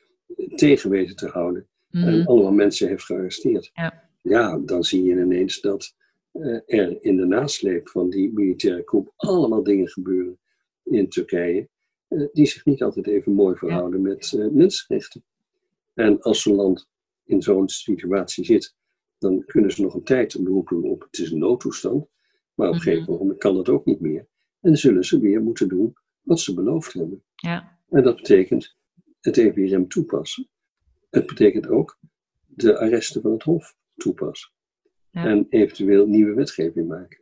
[0.55, 1.67] tegen weten te houden
[1.97, 2.07] Mhm.
[2.07, 3.69] en allemaal mensen heeft gearresteerd.
[3.73, 4.05] Ja.
[4.21, 5.95] Ja, dan zie je ineens dat
[6.31, 10.39] eh, er in de nasleep van die militaire coup allemaal dingen gebeuren
[10.83, 11.69] in Turkije,
[12.07, 15.23] eh, die zich niet altijd even mooi verhouden met eh, mensenrechten.
[15.93, 16.89] En als zo'n land
[17.25, 18.75] in zo'n situatie zit,
[19.17, 22.07] dan kunnen ze nog een tijd een beroep doen op het is een noodtoestand,
[22.53, 22.89] maar op een Mhm.
[22.89, 24.27] gegeven moment kan dat ook niet meer.
[24.61, 27.23] En zullen ze weer moeten doen wat ze beloofd hebben.
[27.35, 27.79] Ja.
[27.89, 28.75] En dat betekent
[29.21, 30.47] het EVRM toepassen.
[31.09, 31.99] Het betekent ook
[32.45, 34.51] de arresten van het Hof toepassen.
[35.09, 35.25] Ja.
[35.25, 37.21] En eventueel nieuwe wetgeving maken.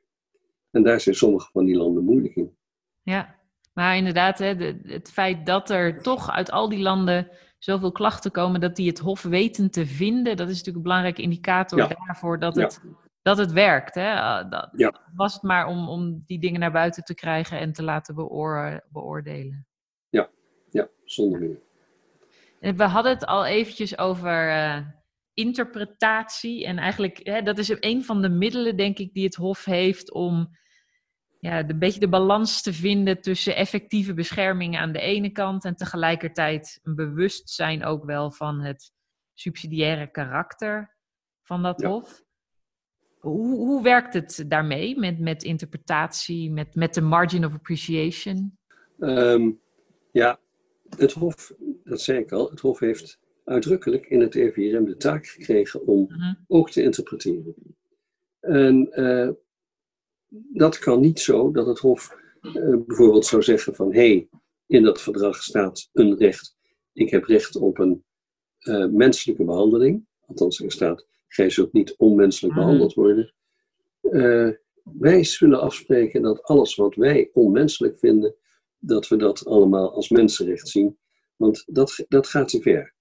[0.71, 2.57] En daar zijn sommige van die landen moeilijk in.
[3.03, 3.43] ja.
[3.73, 8.31] Maar inderdaad, hè, de- het feit dat er toch uit al die landen zoveel klachten
[8.31, 11.87] komen, dat die het Hof weten te vinden, dat is natuurlijk een belangrijke indicator Ja.
[11.87, 12.61] daarvoor dat Ja.
[12.63, 12.81] het,
[13.21, 13.95] dat het werkt.
[13.95, 14.13] Hè?
[14.19, 15.01] Ah, Dat, Ja.
[15.15, 18.81] Was het maar om, om die dingen naar buiten te krijgen en te laten beoor-
[18.89, 19.67] beoordelen.
[20.69, 21.61] Ja, zonder meer.
[22.73, 24.81] We hadden het al eventjes over, eh,
[25.35, 26.65] interpretatie.
[26.65, 30.11] En eigenlijk, hè, dat is een van de middelen, denk ik, die het Hof heeft
[30.11, 30.57] om
[31.39, 35.75] ja, een beetje de balans te vinden tussen effectieve bescherming aan de ene kant en
[35.75, 38.93] tegelijkertijd een bewustzijn ook wel van het
[39.33, 40.95] subsidiaire karakter
[41.41, 42.23] van dat Hof.
[43.19, 48.57] Hoe, hoe werkt het daarmee met, met interpretatie, met, met de margin of appreciation?
[48.99, 49.51] Ehm,
[50.11, 50.39] ja,
[50.97, 51.51] het Hof,
[51.85, 56.01] dat zei ik al, het Hof heeft uitdrukkelijk in het EVRM de taak gekregen om
[56.01, 56.33] mhm.
[56.47, 57.55] ook te interpreteren.
[58.39, 59.29] En uh,
[60.53, 64.29] dat kan niet zo dat het Hof uh, bijvoorbeeld zou zeggen van hé, hey,
[64.67, 66.55] in dat verdrag staat een recht.
[66.93, 68.03] Ik heb recht op een
[68.59, 70.05] uh, menselijke behandeling.
[70.25, 72.63] Althans, er staat, gij zult niet onmenselijk mhm.
[72.63, 73.33] behandeld worden.
[74.83, 78.35] wij zullen afspreken dat alles wat wij onmenselijk vinden,
[78.79, 80.97] dat we dat allemaal als mensenrecht zien.
[81.35, 82.93] Want dat, dat gaat te ver.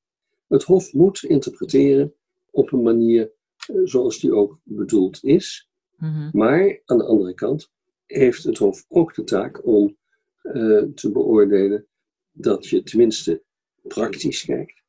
[0.49, 2.15] Het Hof moet interpreteren
[2.51, 3.33] op een manier
[3.67, 5.69] eh, zoals die ook bedoeld is.
[5.97, 6.29] Mhm.
[6.33, 7.73] Maar aan de andere kant
[8.07, 9.97] heeft het Hof ook de taak om
[10.43, 11.87] uh, te beoordelen
[12.33, 13.43] dat je tenminste
[13.83, 14.83] praktisch kijkt.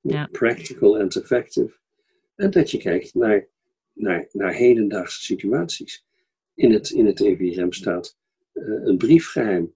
[0.00, 0.28] Ja.
[0.32, 1.78] Practical and effective.
[2.34, 3.48] En dat je kijkt naar,
[3.92, 6.06] naar, naar hedendaagse situaties.
[6.54, 8.16] In het, in het EVRM staat
[8.52, 9.74] uh, een briefgeheim.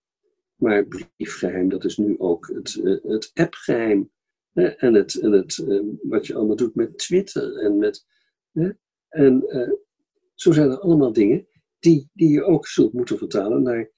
[0.63, 4.11] Maar briefgeheim, dat is nu ook het, uh, het appgeheim
[4.53, 8.07] en het, en het, ehm, wat je allemaal doet met Twitter en met.
[9.09, 9.73] En eh,
[10.35, 11.47] zo zijn er allemaal dingen
[11.79, 13.91] die, die je ook zult moeten vertalen naar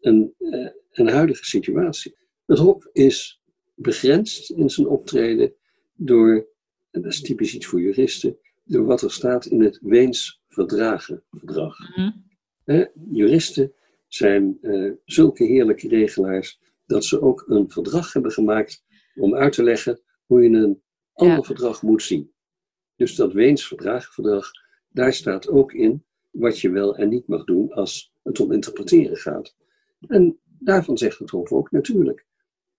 [0.00, 2.16] een, eh, een huidige situatie.
[2.46, 3.42] Het Hof is
[3.74, 5.54] begrensd in zijn optreden
[5.94, 6.48] door,
[6.90, 11.96] en dat is typisch iets voor juristen, door wat er staat in het Weens Verdragenverdrag.
[11.96, 12.30] Mm
[13.10, 13.72] juristen
[14.14, 19.62] zijn uh, zulke heerlijke regelaars dat ze ook een verdrag hebben gemaakt om uit te
[19.62, 22.32] leggen hoe je een ander verdrag moet zien.
[22.96, 24.50] Dus dat Weens verdrag,
[24.88, 29.16] daar staat ook in wat je wel en niet mag doen als het om interpreteren
[29.16, 29.56] gaat.
[30.06, 32.26] En daarvan zegt het Hof ook natuurlijk.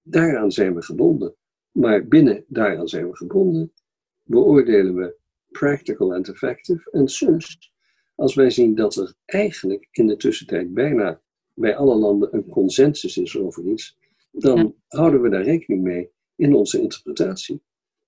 [0.01, 1.35] Daaraan zijn we gebonden.
[1.71, 3.73] Maar binnen daaraan zijn we gebonden,
[4.23, 5.15] beoordelen we
[5.47, 6.91] practical and effective.
[6.91, 7.73] En soms,
[8.15, 11.21] als wij zien dat er eigenlijk in de tussentijd bijna
[11.53, 13.97] bij alle landen een consensus is over iets,
[14.31, 17.61] dan houden we daar rekening mee in onze interpretatie.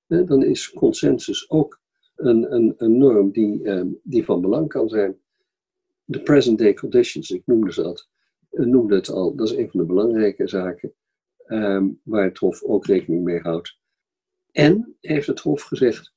[0.07, 1.79] Dan is consensus ook
[2.15, 5.19] een, een, een norm die, ehm, die van belang kan zijn.
[6.03, 8.09] De present day conditions, ik noemde ze dat,
[8.49, 10.93] eh, noemde het al, dat is een van de belangrijke zaken
[11.45, 13.77] ehm, waar het Hof ook rekening mee houdt.
[14.51, 16.13] En heeft het Hof gezegd,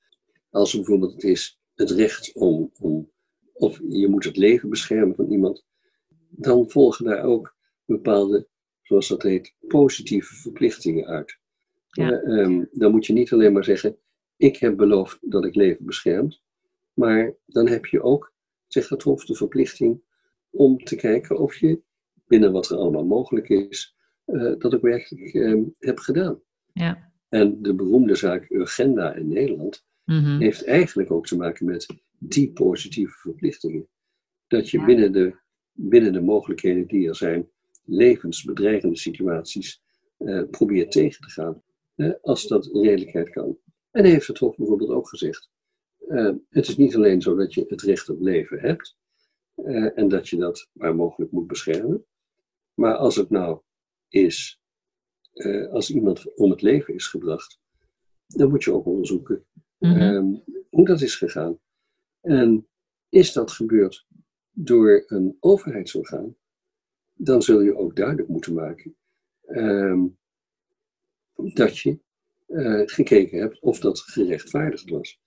[0.51, 3.11] als bijvoorbeeld het is het recht om, om,
[3.53, 5.65] of je moet het leven beschermen van iemand,
[6.39, 8.49] dan volgen daar ook bepaalde,
[8.83, 11.39] zoals dat heet, positieve verplichtingen uit.
[11.91, 12.23] Ja.
[12.23, 13.97] Uh, dan moet je niet alleen maar zeggen,
[14.37, 16.41] ik heb beloofd dat ik leven beschermt.
[16.95, 18.33] Maar dan heb je ook,
[18.67, 20.01] zegt het Hof, de verplichting
[20.51, 21.81] om te kijken of je
[22.27, 23.97] binnen wat er allemaal mogelijk is,
[24.27, 26.41] uh, dat ook werkelijk uh, hebt gedaan.
[26.73, 27.13] Ja.
[27.29, 31.87] En de beroemde zaak Urgenda in Nederland mm heeft eigenlijk ook te maken met
[32.19, 33.89] die positieve verplichtingen.
[34.47, 35.37] Dat je binnen, de,
[35.81, 37.51] binnen de mogelijkheden die er zijn,
[37.85, 39.83] levensbedreigende situaties
[40.19, 41.63] uh, probeert tegen te gaan
[42.23, 43.59] als dat in redelijkheid kan.
[43.91, 45.51] En heeft het Hof bijvoorbeeld ook gezegd,
[46.09, 48.97] uh, het is niet alleen zo dat je het recht op leven hebt
[49.57, 52.05] uh, en dat je dat waar mogelijk moet beschermen,
[52.75, 53.61] maar als het nou
[54.09, 54.61] is,
[55.71, 57.61] als iemand om het leven is gebracht,
[58.27, 59.45] dan moet je ook onderzoeken
[59.79, 60.45] mm -hmm.
[60.71, 61.59] hoe dat is gegaan.
[62.21, 62.69] En
[63.09, 64.07] is dat gebeurd
[64.61, 66.37] door een overheidsorgaan,
[67.15, 68.97] dan zul je ook duidelijk moeten maken
[69.49, 70.19] um,
[71.35, 71.99] dat je
[72.49, 75.21] uh, gekeken hebt of dat gerechtvaardigd was.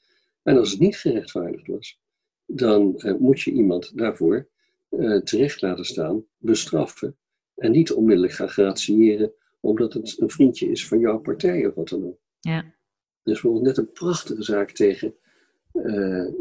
[0.44, 2.00] En als het niet gerechtvaardigd was,
[2.46, 4.48] dan uh, moet je iemand daarvoor
[4.90, 7.18] uh, terecht laten staan, bestraffen
[7.56, 11.90] en niet onmiddellijk gaan gratiëren omdat het een vriendje is van jouw partij of wat
[11.90, 12.20] dan ook.
[12.40, 12.58] Ja.
[12.58, 15.16] Er is bijvoorbeeld net een prachtige zaak tegen,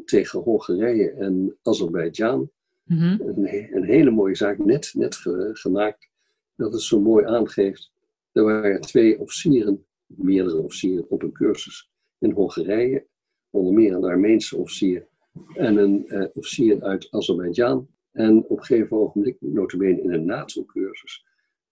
[0.04, 2.50] tegen Hongarije en Azerbeidzjan.
[2.96, 3.46] -hmm.
[3.72, 5.16] een, hele mooie zaak, net, net
[5.52, 6.08] gemaakt,
[6.56, 7.90] dat het zo mooi aangeeft
[8.32, 13.06] er waren twee officieren, meerdere officieren, op een cursus in Hongarije.
[13.50, 15.08] Onder meer een Armeense officier
[15.54, 17.88] en een uh, officier uit Azerbeidzjan.
[18.12, 21.24] En op een gegeven ogenblik, notabene in een NATO-cursus,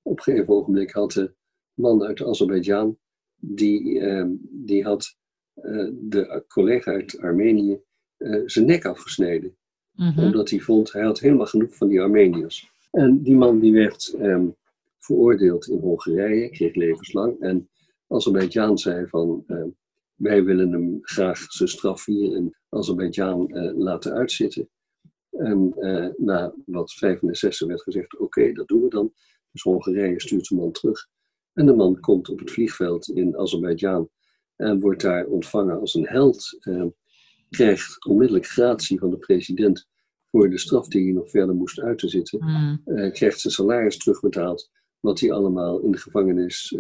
[0.03, 1.35] op een gegeven ogenblik had de
[1.75, 2.99] man uit Azerbeidzjan,
[3.37, 5.17] die, uh, die had
[5.55, 7.81] uh, de collega uit Armenië
[8.19, 9.57] uh, zijn nek afgesneden.
[9.99, 10.25] -hmm.
[10.25, 12.71] Omdat hij vond, hij had helemaal genoeg van die Armeniërs.
[12.91, 14.55] En die man die werd um,
[14.99, 17.41] veroordeeld in Hongarije, kreeg levenslang.
[17.41, 17.69] En
[18.09, 19.65] Azerbeidzjan zei van, uh,
[20.15, 24.69] wij willen hem graag zijn straf hier in Azerbeidzjan uh, laten uitzitten.
[25.31, 29.13] En uh, na wat vijf en zes werd gezegd, oké, dat doen we dan.
[29.53, 31.09] Dus Hongarije stuurt zijn man terug.
[31.53, 34.09] En de man komt op het vliegveld in Azerbeidzjan
[34.57, 36.59] en wordt daar ontvangen als een held.
[37.51, 39.89] Krijgt onmiddellijk gratie van de president
[40.31, 42.45] voor de straf die hij nog verder moest uit te zitten.
[42.45, 42.83] Mm.
[43.13, 46.77] krijgt zijn salaris terugbetaald, wat hij allemaal in de gevangenis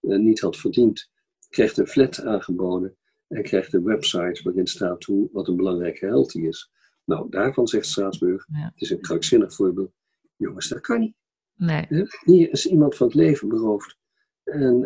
[0.00, 1.10] niet had verdiend
[1.48, 2.96] krijgt een flat aangeboden
[3.28, 6.70] en krijgt een website waarin staat hoe, wat een belangrijke held hij is.
[7.04, 9.92] Nou, daarvan zegt Straatsburg, het is een krankzinnig voorbeeld.
[10.36, 11.14] Jongens, dat kan niet.
[11.54, 11.86] Nee.
[12.24, 13.96] Hier is iemand van het leven beroofd.
[14.44, 14.80] En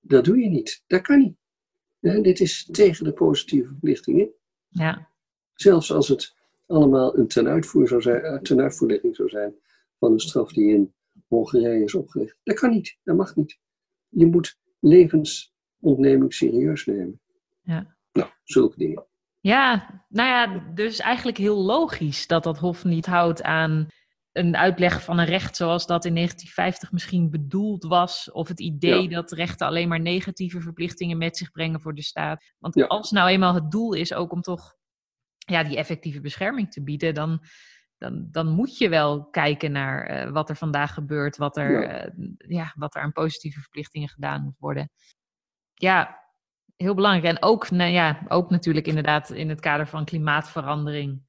[0.00, 0.82] dat doe je niet.
[0.86, 1.36] Dat kan niet.
[2.00, 4.30] Dit is tegen de positieve verplichtingen.
[4.68, 5.08] Ja.
[5.54, 9.54] Zelfs als het allemaal een tenuitvoer zou zijn, eh, tenuitvoerlegging zou zijn
[9.98, 10.94] van een straf die in
[11.26, 12.38] Hongarije is opgelegd.
[12.42, 12.98] Dat kan niet.
[13.04, 13.58] Dat mag niet.
[14.08, 17.20] Je moet levensontneming serieus nemen.
[17.62, 17.96] Ja.
[18.12, 19.06] Nou, zulke dingen.
[19.40, 23.88] Ja, nou ja, dus eigenlijk heel logisch dat dat Hof niet houdt aan
[24.38, 28.30] een uitleg van een recht zoals dat in 1950 misschien bedoeld was.
[28.30, 32.54] Of het idee dat rechten alleen maar negatieve verplichtingen met zich brengen voor de staat.
[32.58, 34.74] Want als nou eenmaal het doel is ook om toch
[35.38, 37.44] ja, die effectieve bescherming te bieden, dan,
[37.98, 41.88] dan, dan moet je wel kijken naar eh, wat er vandaag gebeurt, wat er, ja.
[41.88, 42.72] Eh, ja.
[42.76, 44.90] wat er aan positieve verplichtingen gedaan moet worden.
[45.74, 46.24] Ja,
[46.76, 47.36] heel belangrijk.
[47.36, 51.26] En ook, nou ja, ook natuurlijk inderdaad in het kader van klimaatverandering.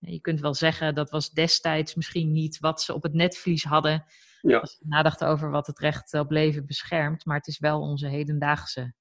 [0.00, 4.04] Je kunt wel zeggen dat was destijds misschien niet wat ze op het netvlies hadden.
[4.42, 4.58] Ja.
[4.58, 7.24] Als ze nadachten over wat het recht op leven beschermt.
[7.24, 8.94] Maar het is wel onze hedendaagse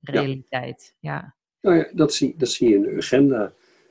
[0.00, 0.96] realiteit.
[1.00, 1.12] Ja.
[1.12, 1.34] ja.
[1.60, 3.40] Nou ja, dat zie, dat zie je in de agenda.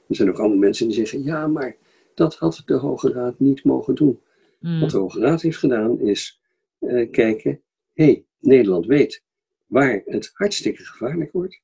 [0.07, 1.75] Er zijn ook allemaal mensen die zeggen: ja, maar
[2.13, 4.21] dat had de Hoge Raad niet mogen doen.
[4.59, 4.79] Mm.
[4.79, 6.41] Wat de Hoge Raad heeft gedaan is
[6.79, 7.61] uh, kijken,
[7.93, 9.23] hé, hey, Nederland weet
[9.65, 11.61] waar het hartstikke gevaarlijk wordt,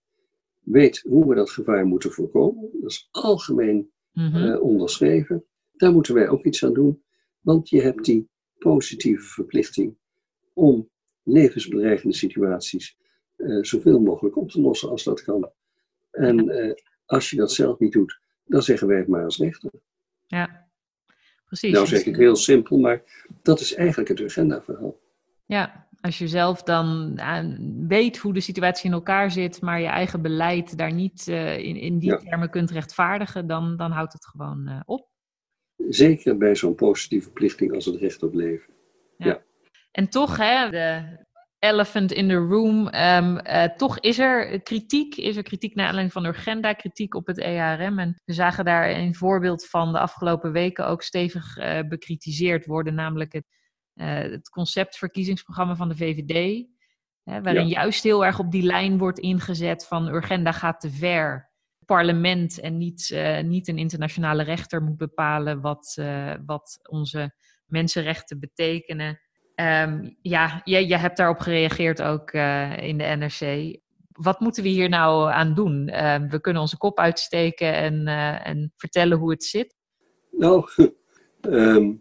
[0.60, 2.70] weet hoe we dat gevaar moeten voorkomen.
[2.82, 5.46] Dat is algemeen uh, onderschreven.
[5.72, 7.04] Daar moeten wij ook iets aan doen,
[7.40, 9.98] want je hebt die positieve verplichting
[10.54, 10.90] om
[11.24, 12.98] levensbedreigende situaties
[13.38, 15.52] uh, zoveel mogelijk op te lossen als dat kan.
[16.12, 19.72] En als je dat zelf niet doet, dan zeggen wij het maar als rechter.
[20.28, 20.68] Ja,
[21.46, 21.74] precies.
[21.74, 23.04] Nou zeg ik heel simpel, maar
[23.42, 25.00] dat is eigenlijk het agendaverhaal.
[25.46, 27.40] Ja, als je zelf dan uh,
[27.88, 31.76] weet hoe de situatie in elkaar zit, maar je eigen beleid daar niet uh, in,
[31.76, 32.18] in die Ja.
[32.18, 35.10] termen kunt rechtvaardigen, dan, dan houdt het gewoon uh, op.
[35.76, 38.74] Zeker bij zo'n positieve verplichting als het recht op leven.
[39.92, 41.18] En toch, hè, de
[41.60, 45.16] elephant in the room, ehm, eh, toch is er kritiek.
[45.16, 48.00] Is er kritiek naar aanleiding van de agenda, kritiek op het EARM.
[48.00, 52.94] En we zagen daar een voorbeeld van de afgelopen weken ook stevig eh, bekritiseerd worden,
[52.94, 53.46] namelijk het,
[54.02, 56.66] eh, het conceptverkiezingsprogramma van de VVD.
[57.24, 61.50] Hè, waarin juist heel erg op die lijn wordt ingezet van Urgenda gaat te ver.
[61.86, 67.34] Parlement en niet, eh, niet een internationale rechter moet bepalen wat, eh, wat onze
[67.66, 69.20] mensenrechten betekenen.
[69.56, 72.32] Ehm, ja, jij, jij hebt daarop gereageerd ook
[72.82, 73.80] in de NRC.
[74.12, 75.88] Wat moeten we hier nou aan doen?
[75.88, 78.08] Ehm, we kunnen onze kop uitsteken en,
[78.44, 79.76] en vertellen hoe het zit.
[80.32, 80.68] Nou,
[81.42, 81.92] ehm,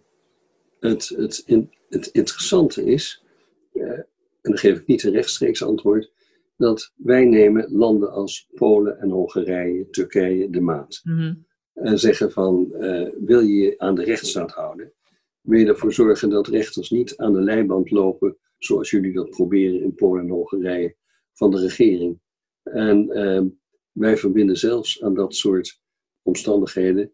[0.80, 3.24] het, het, in, het interessante is,
[3.72, 6.12] eh, en dan geef ik niet een rechtstreeks antwoord,
[6.56, 11.00] dat wij nemen landen als Polen en Hongarije, Turkije de maat.
[11.04, 11.34] Mhm.
[11.74, 14.92] En zeggen van, eh, wil je je aan de rechtsstaat houden?
[15.40, 19.82] Wil je ervoor zorgen dat rechters niet aan de leiband lopen, zoals jullie dat proberen
[19.82, 20.96] in Polen en Hongarije,
[21.32, 22.20] van de regering?
[22.62, 23.46] En ehm,
[23.92, 25.80] wij verbinden zelfs aan dat soort
[26.22, 27.12] omstandigheden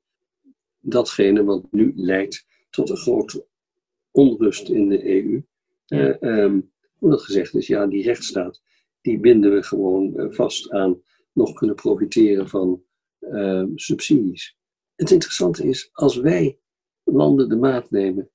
[0.79, 3.47] datgene wat nu leidt tot een grote
[4.17, 5.43] onrust in de EU.
[5.85, 6.19] Ja.
[6.19, 6.61] Ehm,
[6.99, 8.63] omdat gezegd is, ja, die rechtsstaat,
[9.01, 11.03] die binden we gewoon eh, vast aan
[11.33, 12.83] nog kunnen profiteren van
[13.21, 14.57] ehm, subsidies.
[14.95, 16.59] Het interessante is, als wij
[17.05, 18.31] landen de maat nemen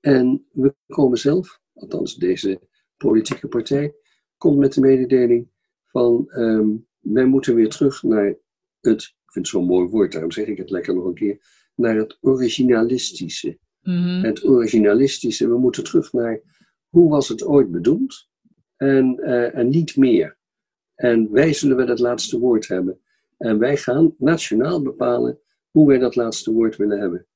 [0.00, 2.60] en we komen zelf, althans deze
[2.96, 3.94] politieke partij,
[4.36, 5.48] komt met de mededeling
[5.86, 8.36] van ehm, wij moeten weer terug naar
[8.80, 11.40] het, ik vind het zo'n mooi woord, daarom zeg ik het lekker nog een keer,
[11.74, 13.58] naar het originalistische.
[13.82, 14.24] Mhm.
[14.24, 16.40] Het originalistische, we moeten terug naar
[16.88, 18.28] hoe was het ooit bedoeld
[18.76, 20.38] en, eh, en niet meer.
[20.94, 23.00] En wij zullen wel het laatste woord hebben.
[23.38, 27.26] En wij gaan nationaal bepalen hoe wij dat laatste woord willen hebben.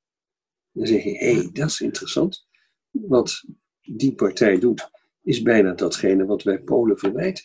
[0.73, 2.47] Dan zeg je, hé, hey, dat is interessant.
[2.91, 3.45] Wat
[3.81, 4.91] die partij doet,
[5.23, 7.45] is bijna datgene wat wij Polen verwijten.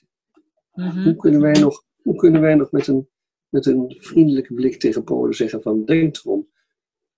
[0.74, 1.04] Mhm.
[1.04, 3.10] Hoe kunnen wij nog, hoe kunnen wij nog met, een,
[3.50, 6.41] met een vriendelijke blik tegen Polen zeggen van denk erom,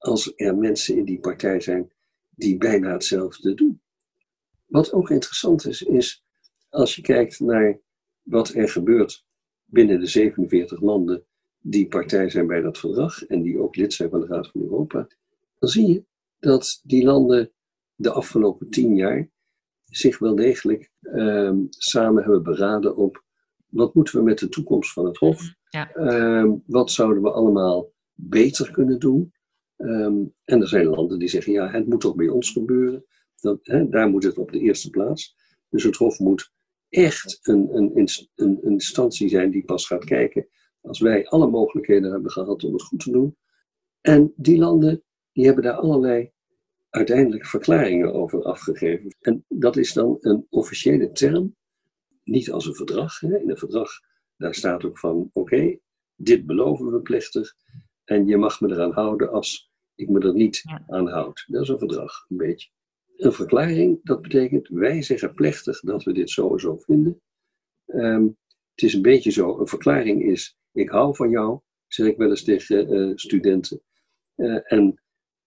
[0.04, 1.91] als er mensen in die partij zijn
[2.30, 3.82] die bijna hetzelfde doen.
[4.66, 6.24] Wat ook interessant is, is
[6.70, 7.80] als je kijkt naar
[8.22, 9.26] wat er gebeurt
[9.66, 11.26] binnen de 47 landen
[11.60, 14.62] die partij zijn bij dat verdrag en die ook lid zijn van de Raad van
[14.62, 15.08] Europa,
[15.60, 16.06] dan zie je
[16.39, 17.51] dat die landen
[17.95, 19.30] de afgelopen tien jaar
[19.86, 23.24] zich wel degelijk ehm, samen hebben beraden op
[23.68, 25.54] wat moeten we met de toekomst van het Hof?
[25.70, 25.93] Ja.
[25.93, 29.34] Ehm, wat zouden we allemaal beter kunnen doen?
[29.78, 33.05] Ehm, en er zijn landen die zeggen, ja, het moet toch bij ons gebeuren.
[33.39, 35.36] Dat, hè, daar moet het op de eerste plaats.
[35.69, 36.51] Dus het Hof moet
[36.89, 40.47] echt een, een, een, een instantie zijn die pas gaat kijken
[40.82, 43.38] als wij alle mogelijkheden hebben gehad om het goed te doen.
[44.01, 46.32] En die landen die hebben daar allerlei
[46.89, 49.15] uiteindelijk verklaringen over afgegeven.
[49.19, 51.55] En dat is dan een officiële term,
[52.24, 53.19] niet als een verdrag.
[53.19, 53.39] Hè.
[53.39, 53.89] In een verdrag
[54.38, 55.78] daar staat ook van: oké,
[56.15, 57.55] dit beloven we plechtig
[58.04, 61.43] en je mag me eraan houden als ik me er niet aan houd.
[61.47, 62.70] Dat is een verdrag, een beetje.
[63.18, 67.22] Een verklaring, dat betekent wij zeggen plechtig dat we dit zo en zo vinden.
[67.86, 68.24] Ehm,
[68.74, 72.30] het is een beetje zo, een verklaring is ik hou van jou, zeg ik wel
[72.30, 73.82] eens tegen uh, studenten.
[74.36, 75.01] Uh, en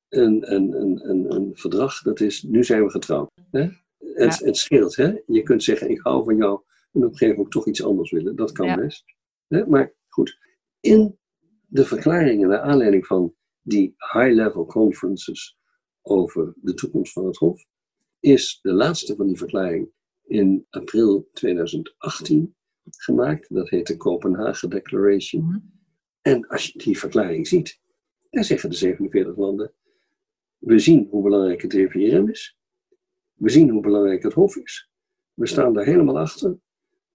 [0.08, 3.30] een, een, een, een, een verdrag, dat is, nu zijn we getrouwd.
[3.50, 3.68] Hè?
[3.98, 5.14] Het, het scheelt, hè?
[5.26, 6.60] Je kunt zeggen, ik hou van jou,
[6.92, 8.36] en op een gegeven moment toch iets anders willen.
[8.36, 9.04] Dat kan best.
[9.46, 9.66] Hè?
[9.66, 10.38] Maar goed,
[10.80, 11.18] in
[11.76, 15.58] de verklaringen naar aanleiding van die high-level conferences
[16.02, 17.64] over de toekomst van het Hof,
[18.20, 19.90] is de laatste van die verklaring
[20.24, 23.54] in april 2018 gemaakt.
[23.54, 25.44] Dat heet de Kopenhagen Declaration.
[25.44, 25.58] Mhm.
[26.20, 27.80] En als je die verklaring ziet,
[28.30, 29.74] dan zeggen de 47 landen:
[30.58, 32.58] we zien hoe belangrijk het EVRM is.
[33.32, 34.90] We zien hoe belangrijk het Hof is.
[35.34, 36.58] We staan daar helemaal achter.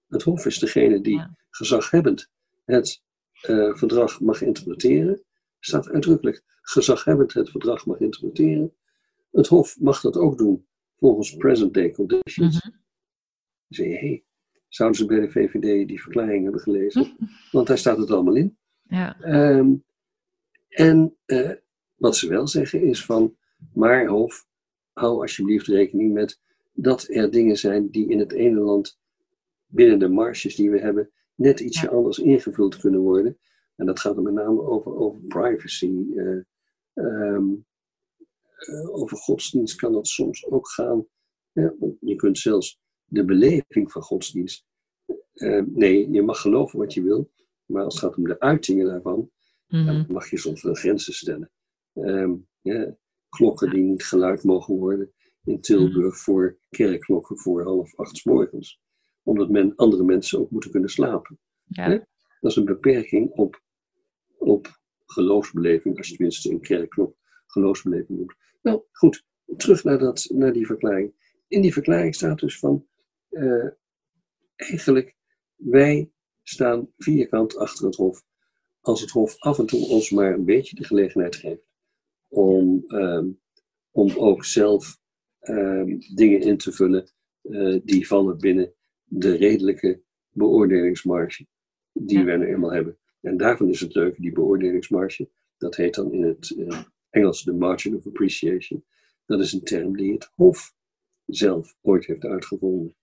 [0.07, 2.31] Het Hof is degene die gezaghebbend
[2.65, 3.03] het
[3.49, 5.23] uh, verdrag mag interpreteren.
[5.59, 8.73] Staat uitdrukkelijk gezaghebbend het verdrag mag interpreteren.
[9.31, 10.65] Het Hof mag dat ook doen
[10.97, 12.55] volgens present day conditions.
[12.55, 12.79] Mm -hmm.
[13.67, 14.23] Dan zeg je, hé, hey,
[14.67, 17.17] zouden ze bij de VVD die verklaring hebben gelezen?
[17.51, 18.57] Want daar staat het allemaal in.
[18.81, 19.19] Ja.
[19.21, 19.73] Ehm,
[20.69, 21.51] en uh,
[21.95, 23.35] wat ze wel zeggen is van,
[23.73, 24.47] maar Hof,
[24.93, 26.39] hou alsjeblieft rekening met
[26.73, 28.99] dat er dingen zijn die in het ene land
[29.65, 31.11] binnen de marges die we hebben
[31.41, 33.37] net ietsje anders ingevuld kunnen worden.
[33.75, 35.91] En dat gaat er met name over, over privacy.
[36.13, 36.41] Uh,
[36.93, 37.65] um,
[38.69, 41.05] uh, over godsdienst kan dat soms ook gaan.
[41.51, 44.65] Ja, je kunt zelfs de beleving van godsdienst.
[45.33, 47.31] Uh, nee, je mag geloven wat je wil,
[47.65, 49.29] maar als het gaat om de uitingen daarvan, mm
[49.67, 49.85] -hmm.
[49.85, 51.51] dan mag je soms wel grenzen stellen.
[51.93, 52.95] Um, ja,
[53.29, 55.13] klokken die niet geluid mogen worden
[55.43, 56.23] in Tilburg mhm.
[56.23, 58.81] voor kerkklokken voor half acht morgens.
[59.23, 61.39] Omdat men, andere mensen ook moeten kunnen slapen.
[61.63, 61.87] Ja.
[62.39, 63.61] Dat is een beperking op,
[64.37, 67.15] op geloofsbeleving, als je tenminste een kerkklok
[67.47, 68.35] geloofsbeleving noemt.
[68.61, 69.25] Nou goed,
[69.57, 71.13] terug naar, dat, naar die verklaring.
[71.47, 72.87] In die verklaring staat dus van,
[73.29, 73.69] uh,
[74.55, 75.15] eigenlijk,
[75.55, 76.11] wij
[76.43, 78.23] staan vierkant achter het Hof.
[78.79, 81.69] Als het Hof af en toe ons maar een beetje de gelegenheid geeft
[82.27, 83.41] om, um,
[83.91, 84.99] om ook zelf
[85.41, 87.11] um, dingen in te vullen
[87.41, 88.73] uh, die vallen binnen
[89.13, 91.47] de redelijke beoordelingsmarge
[91.93, 92.25] die ja.
[92.25, 92.97] wij nu eenmaal hebben.
[93.21, 97.53] En daarvan is het leuke, die beoordelingsmarge, dat heet dan in het uh, Engels de
[97.53, 98.85] margin of appreciation.
[99.25, 100.73] Dat is een term die het Hof
[101.25, 102.95] zelf ooit heeft uitgevonden.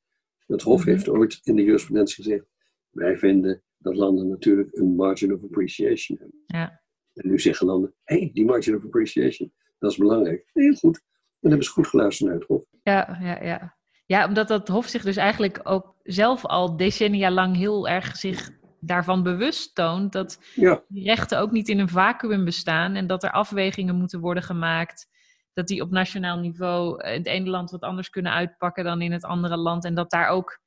[0.46, 0.92] Het Hof mm-hmm.
[0.92, 2.44] heeft ooit in de jurisprudentie gezegd:
[2.90, 6.42] wij vinden dat landen natuurlijk een margin of appreciation hebben.
[6.46, 6.82] Ja.
[7.14, 10.50] En nu zeggen landen, hé, hey, die margin of appreciation, dat is belangrijk.
[10.52, 11.02] Heel goed.
[11.40, 12.64] Dan hebben ze goed geluisterd naar het Hof.
[12.82, 13.76] Ja, ja, ja.
[14.06, 18.50] Ja, omdat dat Hof zich dus eigenlijk ook zelf al decennia lang heel erg zich
[18.80, 20.82] daarvan bewust toont dat ja.
[20.88, 25.09] die rechten ook niet in een vacuüm bestaan en dat er afwegingen moeten worden gemaakt.
[25.52, 29.12] Dat die op nationaal niveau in het ene land wat anders kunnen uitpakken dan in
[29.12, 29.84] het andere land.
[29.84, 30.59] En dat daar ook,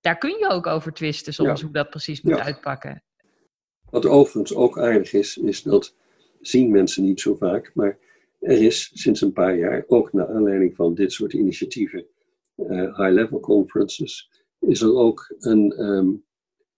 [0.00, 2.42] daar kun je ook over twisten soms hoe dat precies moet ja.
[2.42, 3.02] uitpakken.
[3.90, 5.94] Wat overigens ook aardig is, is dat
[6.40, 7.98] zien mensen niet zo vaak, maar
[8.40, 12.06] er is sinds een paar jaar, ook naar aanleiding van dit soort initiatieven,
[12.56, 16.24] uh, high-level conferences, is er ook een, um,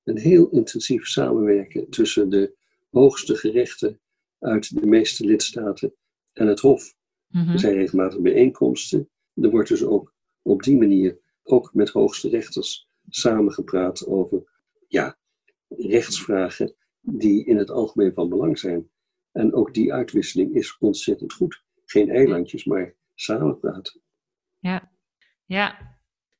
[0.02, 2.56] een heel intensief samenwerken tussen de
[2.90, 4.00] hoogste gerechten
[4.38, 5.94] uit de meeste lidstaten
[6.32, 6.94] en het Hof.
[7.26, 7.52] Mm-hmm.
[7.52, 9.10] Er zijn regelmatig bijeenkomsten.
[9.34, 15.18] Er wordt dus ook op die manier ook met hoogste rechters samengepraat over ja,
[15.68, 18.90] rechtsvragen die in het algemeen van belang zijn.
[19.32, 21.64] En ook die uitwisseling is ontzettend goed.
[21.84, 24.00] Geen eilandjes, maar samen praten.
[24.58, 24.92] Ja,
[25.44, 25.95] ja.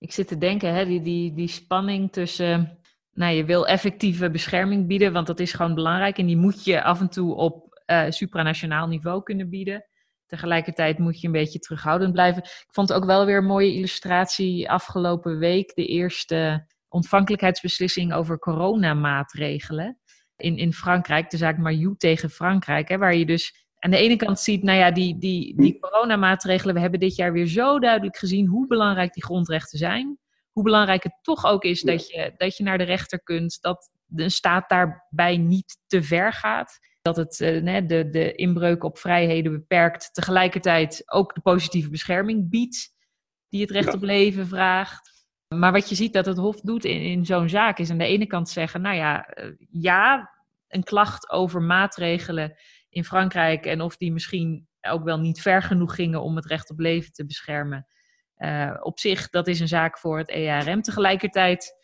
[0.07, 2.79] Ik zit te denken, hè, die, die, die spanning tussen.
[3.13, 6.19] Nou, je wil effectieve bescherming bieden, want dat is gewoon belangrijk.
[6.19, 9.85] En die moet je af en toe op uh, supranationaal niveau kunnen bieden.
[10.27, 12.43] Tegelijkertijd moet je een beetje terughoudend blijven.
[12.43, 15.75] Ik vond ook wel weer een mooie illustratie afgelopen week.
[15.75, 19.99] De eerste ontvankelijkheidsbeslissing over coronamaatregelen
[20.37, 24.17] in, in Frankrijk, de zaak Mariou tegen Frankrijk, hè, waar je dus aan de ene
[24.17, 28.17] kant ziet, nou ja, die, die, die coronamaatregelen, we hebben dit jaar weer zo duidelijk
[28.17, 30.19] gezien hoe belangrijk die grondrechten zijn.
[30.53, 33.91] Hoe belangrijk het toch ook is dat je, dat je naar de rechter kunt, dat
[34.07, 36.79] de staat daarbij niet te ver gaat.
[37.03, 42.95] Dat het uh, de, de inbreuk op vrijheden beperkt, tegelijkertijd ook de positieve bescherming biedt,
[43.49, 45.27] die het recht op leven vraagt.
[45.55, 48.05] Maar wat je ziet dat het Hof doet in, in zo'n zaak is aan de
[48.05, 50.31] ene kant zeggen, nou ja, eh, ja,
[50.69, 52.57] een klacht over maatregelen
[52.97, 56.71] in Frankrijk en of die misschien ook wel niet ver genoeg gingen om het recht
[56.71, 57.87] op leven te beschermen.
[58.39, 60.83] Uh, op zich, dat is een zaak voor het EARM.
[60.83, 61.75] Tegelijkertijd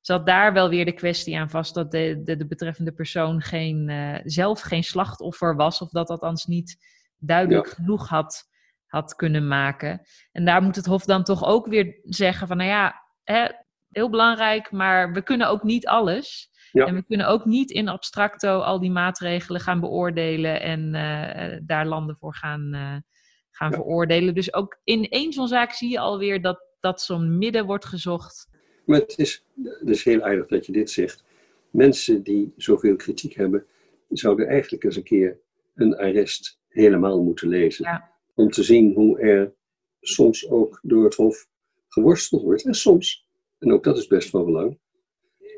[0.00, 3.88] zat daar wel weer de kwestie aan vast dat de, de, de betreffende persoon geen,
[3.88, 6.76] uh, zelf geen slachtoffer was, of dat althans niet
[7.18, 8.48] duidelijk genoeg had,
[8.86, 10.06] had kunnen maken.
[10.32, 13.46] En daar moet het Hof dan toch ook weer zeggen van, nou ja, hè,
[13.88, 16.50] heel belangrijk, maar we kunnen ook niet alles.
[16.84, 21.86] En we kunnen ook niet in abstracto al die maatregelen gaan beoordelen en uh, daar
[21.86, 22.96] landen voor gaan, uh,
[23.50, 24.34] gaan veroordelen.
[24.34, 28.48] Dus ook in één zo'n zaak zie je alweer dat, dat zo'n midden wordt gezocht.
[28.84, 31.24] Maar het is, het is heel aardig dat je dit zegt.
[31.70, 33.66] Mensen die zoveel kritiek hebben,
[34.08, 35.38] zouden eigenlijk eens een keer
[35.74, 37.84] een arrest helemaal moeten lezen.
[37.84, 38.10] Ja.
[38.34, 39.54] Om te zien hoe er
[40.00, 41.48] soms ook door het Hof
[41.88, 42.64] geworsteld wordt.
[42.64, 43.26] En soms,
[43.58, 44.78] en ook dat is best van belang,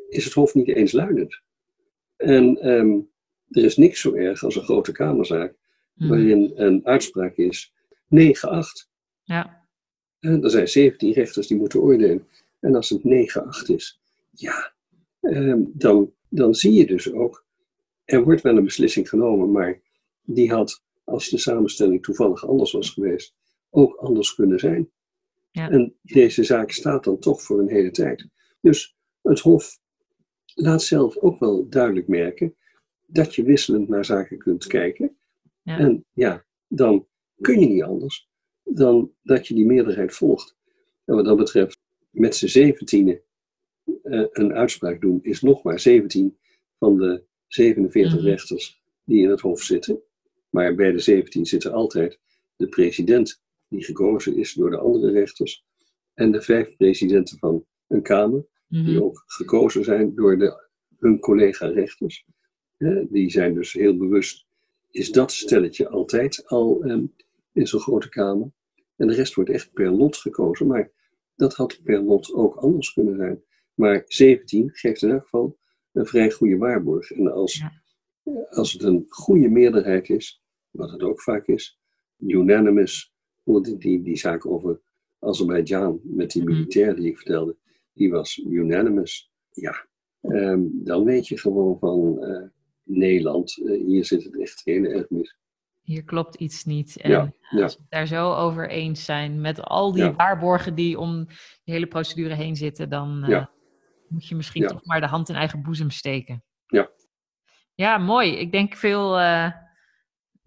[0.08, 1.40] is het Hof niet eens luidend.
[2.16, 3.10] En um,
[3.50, 5.54] er is niks zo erg als een grote Kamerzaak,
[5.94, 6.08] hmm.
[6.08, 7.72] waarin een uitspraak is
[8.16, 8.88] 9-8.
[9.22, 9.66] Ja.
[10.20, 12.26] En er zijn 17 rechters die moeten oordelen.
[12.60, 14.00] En als het 9-8 is,
[14.30, 14.72] ja,
[15.20, 17.44] um, dan, dan zie je dus ook,
[18.04, 19.80] er wordt wel een beslissing genomen, maar
[20.22, 23.34] die had, als de samenstelling toevallig anders was geweest,
[23.70, 24.90] ook anders kunnen zijn.
[25.50, 25.70] Ja.
[25.70, 28.28] En deze zaak staat dan toch voor een hele tijd.
[28.60, 29.78] Dus het Hof
[30.60, 32.56] laat zelf ook wel duidelijk merken
[33.06, 35.16] dat je wisselend naar zaken kunt kijken.
[35.62, 35.78] Ja.
[35.78, 37.06] En ja, dan
[37.40, 38.28] kun je niet anders
[38.62, 40.56] dan dat je die meerderheid volgt.
[41.04, 41.80] En wat dat betreft,
[42.10, 43.20] met z'n zeventienen
[43.84, 46.38] uh, een uitspraak doen, is nog maar 17
[46.78, 48.26] van de 47 mm.
[48.26, 50.02] rechters die in het Hof zitten.
[50.50, 52.20] Maar bij de 17 zitten altijd
[52.56, 55.64] de president, die gekozen is door de andere rechters,
[56.14, 59.02] en de vijf presidenten van een Kamer, die mhm.
[59.02, 62.26] ook gekozen zijn door de, hun collega-rechters.
[63.08, 64.46] die zijn dus heel bewust,
[64.90, 67.06] is dat stelletje altijd al ehm,
[67.52, 68.50] in zo'n grote kamer.
[68.96, 70.90] En de rest wordt echt per lot gekozen, maar
[71.36, 73.42] dat had per lot ook anders kunnen zijn.
[73.74, 75.58] Maar 17 geeft in elk geval
[75.92, 77.10] een vrij goede waarborg.
[77.10, 77.62] En als,
[78.50, 81.78] als het een goede meerderheid is, wat het ook vaak is,
[82.18, 83.14] unanimous,
[83.44, 84.80] die, die, die zaak over
[85.18, 86.52] Azerbeidzjan met die mhm.
[86.52, 87.56] militair die ik vertelde,
[87.98, 89.30] die was unanimous.
[89.50, 89.86] Ja,
[90.20, 92.48] ehm, dan weet je gewoon van uh,
[92.82, 95.36] Nederland, uh, hier zit het echt heel erg mis.
[95.82, 96.96] Hier klopt iets niet.
[96.96, 97.62] En ja, ja.
[97.62, 101.26] als we het daar zo over eens zijn met al die waarborgen die om
[101.64, 103.46] de hele procedure heen zitten, dan uh,
[104.08, 106.44] moet je misschien toch maar de hand in eigen boezem steken.
[106.66, 106.90] Ja.
[107.74, 108.36] Ja, mooi.
[108.36, 109.18] Ik denk veel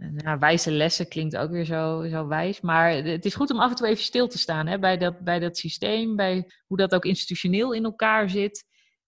[0.09, 2.61] nou, wijze lessen klinkt ook weer zo, zo wijs.
[2.61, 5.19] Maar het is goed om af en toe even stil te staan hè, bij, dat,
[5.19, 8.65] bij dat systeem, bij hoe dat ook institutioneel in elkaar zit.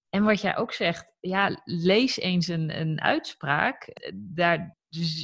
[0.09, 4.11] En wat jij ook zegt, ja, lees eens een, een uitspraak.
[4.15, 4.77] Daar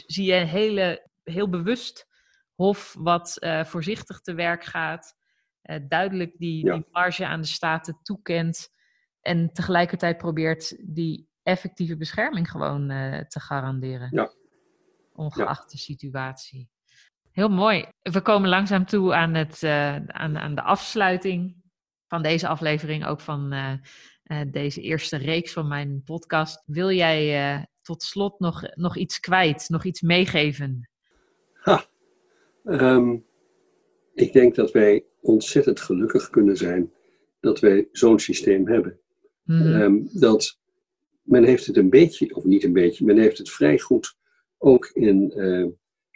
[0.05, 2.07] zie je een hele, heel bewust
[2.55, 5.15] hof wat uh, voorzichtig te werk gaat.
[5.63, 8.69] Uh, duidelijk die, die marge aan de staten toekent.
[9.21, 14.07] En tegelijkertijd probeert die effectieve bescherming gewoon uh, te garanderen.
[14.11, 14.33] Ja,
[15.19, 16.69] ongeacht de situatie.
[17.31, 17.85] Heel mooi.
[18.01, 21.55] We komen langzaam toe aan, het, uh, aan, aan de afsluiting
[22.07, 23.73] van deze aflevering, ook van uh,
[24.23, 26.63] uh, deze eerste reeks van mijn podcast.
[26.65, 30.89] Wil jij tot slot nog, nog iets kwijt, nog iets meegeven?
[31.53, 31.85] Ha.
[32.63, 33.25] Um,
[34.13, 36.91] ik denk dat wij ontzettend gelukkig kunnen zijn
[37.39, 38.99] dat wij zo'n systeem hebben.
[39.43, 39.61] Mm.
[39.61, 40.59] Um, dat
[41.21, 44.17] men heeft het een beetje, of niet een beetje, men heeft het vrij goed
[44.59, 45.67] ook in uh,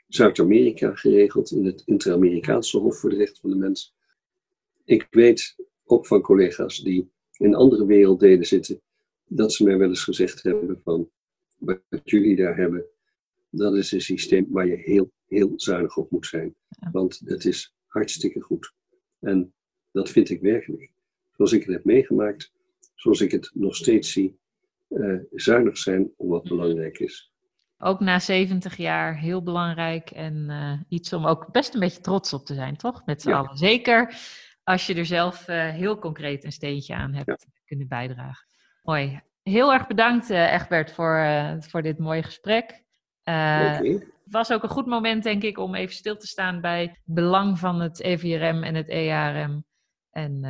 [0.08, 3.96] Zuid-Amerika geregeld, in het Inter-Amerikaanse Hof voor de Rechten van de Mens.
[4.86, 8.82] Ik weet ook van collega's die in andere werelddelen zitten,
[9.26, 11.10] dat ze mij wel eens gezegd hebben van
[11.58, 12.86] wat jullie daar hebben,
[13.50, 16.56] dat is een systeem waar je heel, heel zuinig op moet zijn.
[16.92, 18.74] Want het is hartstikke goed.
[19.20, 19.54] En
[19.92, 20.92] dat vind ik werkelijk.
[21.36, 22.52] Zoals ik het heb meegemaakt,
[22.96, 24.38] zoals ik het nog steeds zie,
[24.90, 27.33] uh, zuinig zijn om wat belangrijk is
[27.84, 32.34] ook na 70 jaar heel belangrijk en uh, iets om ook best een beetje trots
[32.34, 33.06] op te zijn, toch?
[33.06, 33.58] Met z'n allen.
[33.58, 34.16] Zeker
[34.64, 38.48] als je er zelf uh, heel concreet een steentje aan hebt kunnen bijdragen.
[38.84, 39.22] Mooi.
[39.44, 41.28] Heel erg bedankt, uh, Egbert, voor,
[41.60, 42.84] voor dit mooie gesprek.
[43.24, 47.00] Het was ook een goed moment, denk ik, om even stil te staan bij het
[47.06, 49.66] belang van het EVRM en het EARM.
[50.10, 50.44] En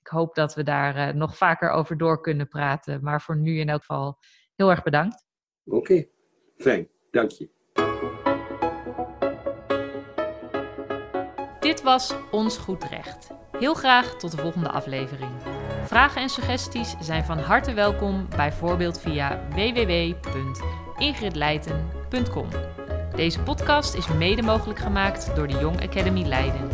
[0.00, 3.02] ik hoop dat we daar nog vaker over door kunnen praten.
[3.02, 4.18] Maar voor nu in elk geval
[4.54, 5.24] heel erg bedankt.
[5.64, 6.04] Oké,
[6.60, 6.88] fijn.
[7.10, 7.48] Dank je.
[11.60, 13.30] Dit was Ons Goed Recht.
[13.58, 15.30] Heel graag tot de volgende aflevering.
[15.84, 22.48] Vragen en suggesties zijn van harte welkom, bijvoorbeeld via www.ingridleiten.com.
[23.14, 26.68] Deze podcast is mede mogelijk gemaakt door de Young Academy Leiden.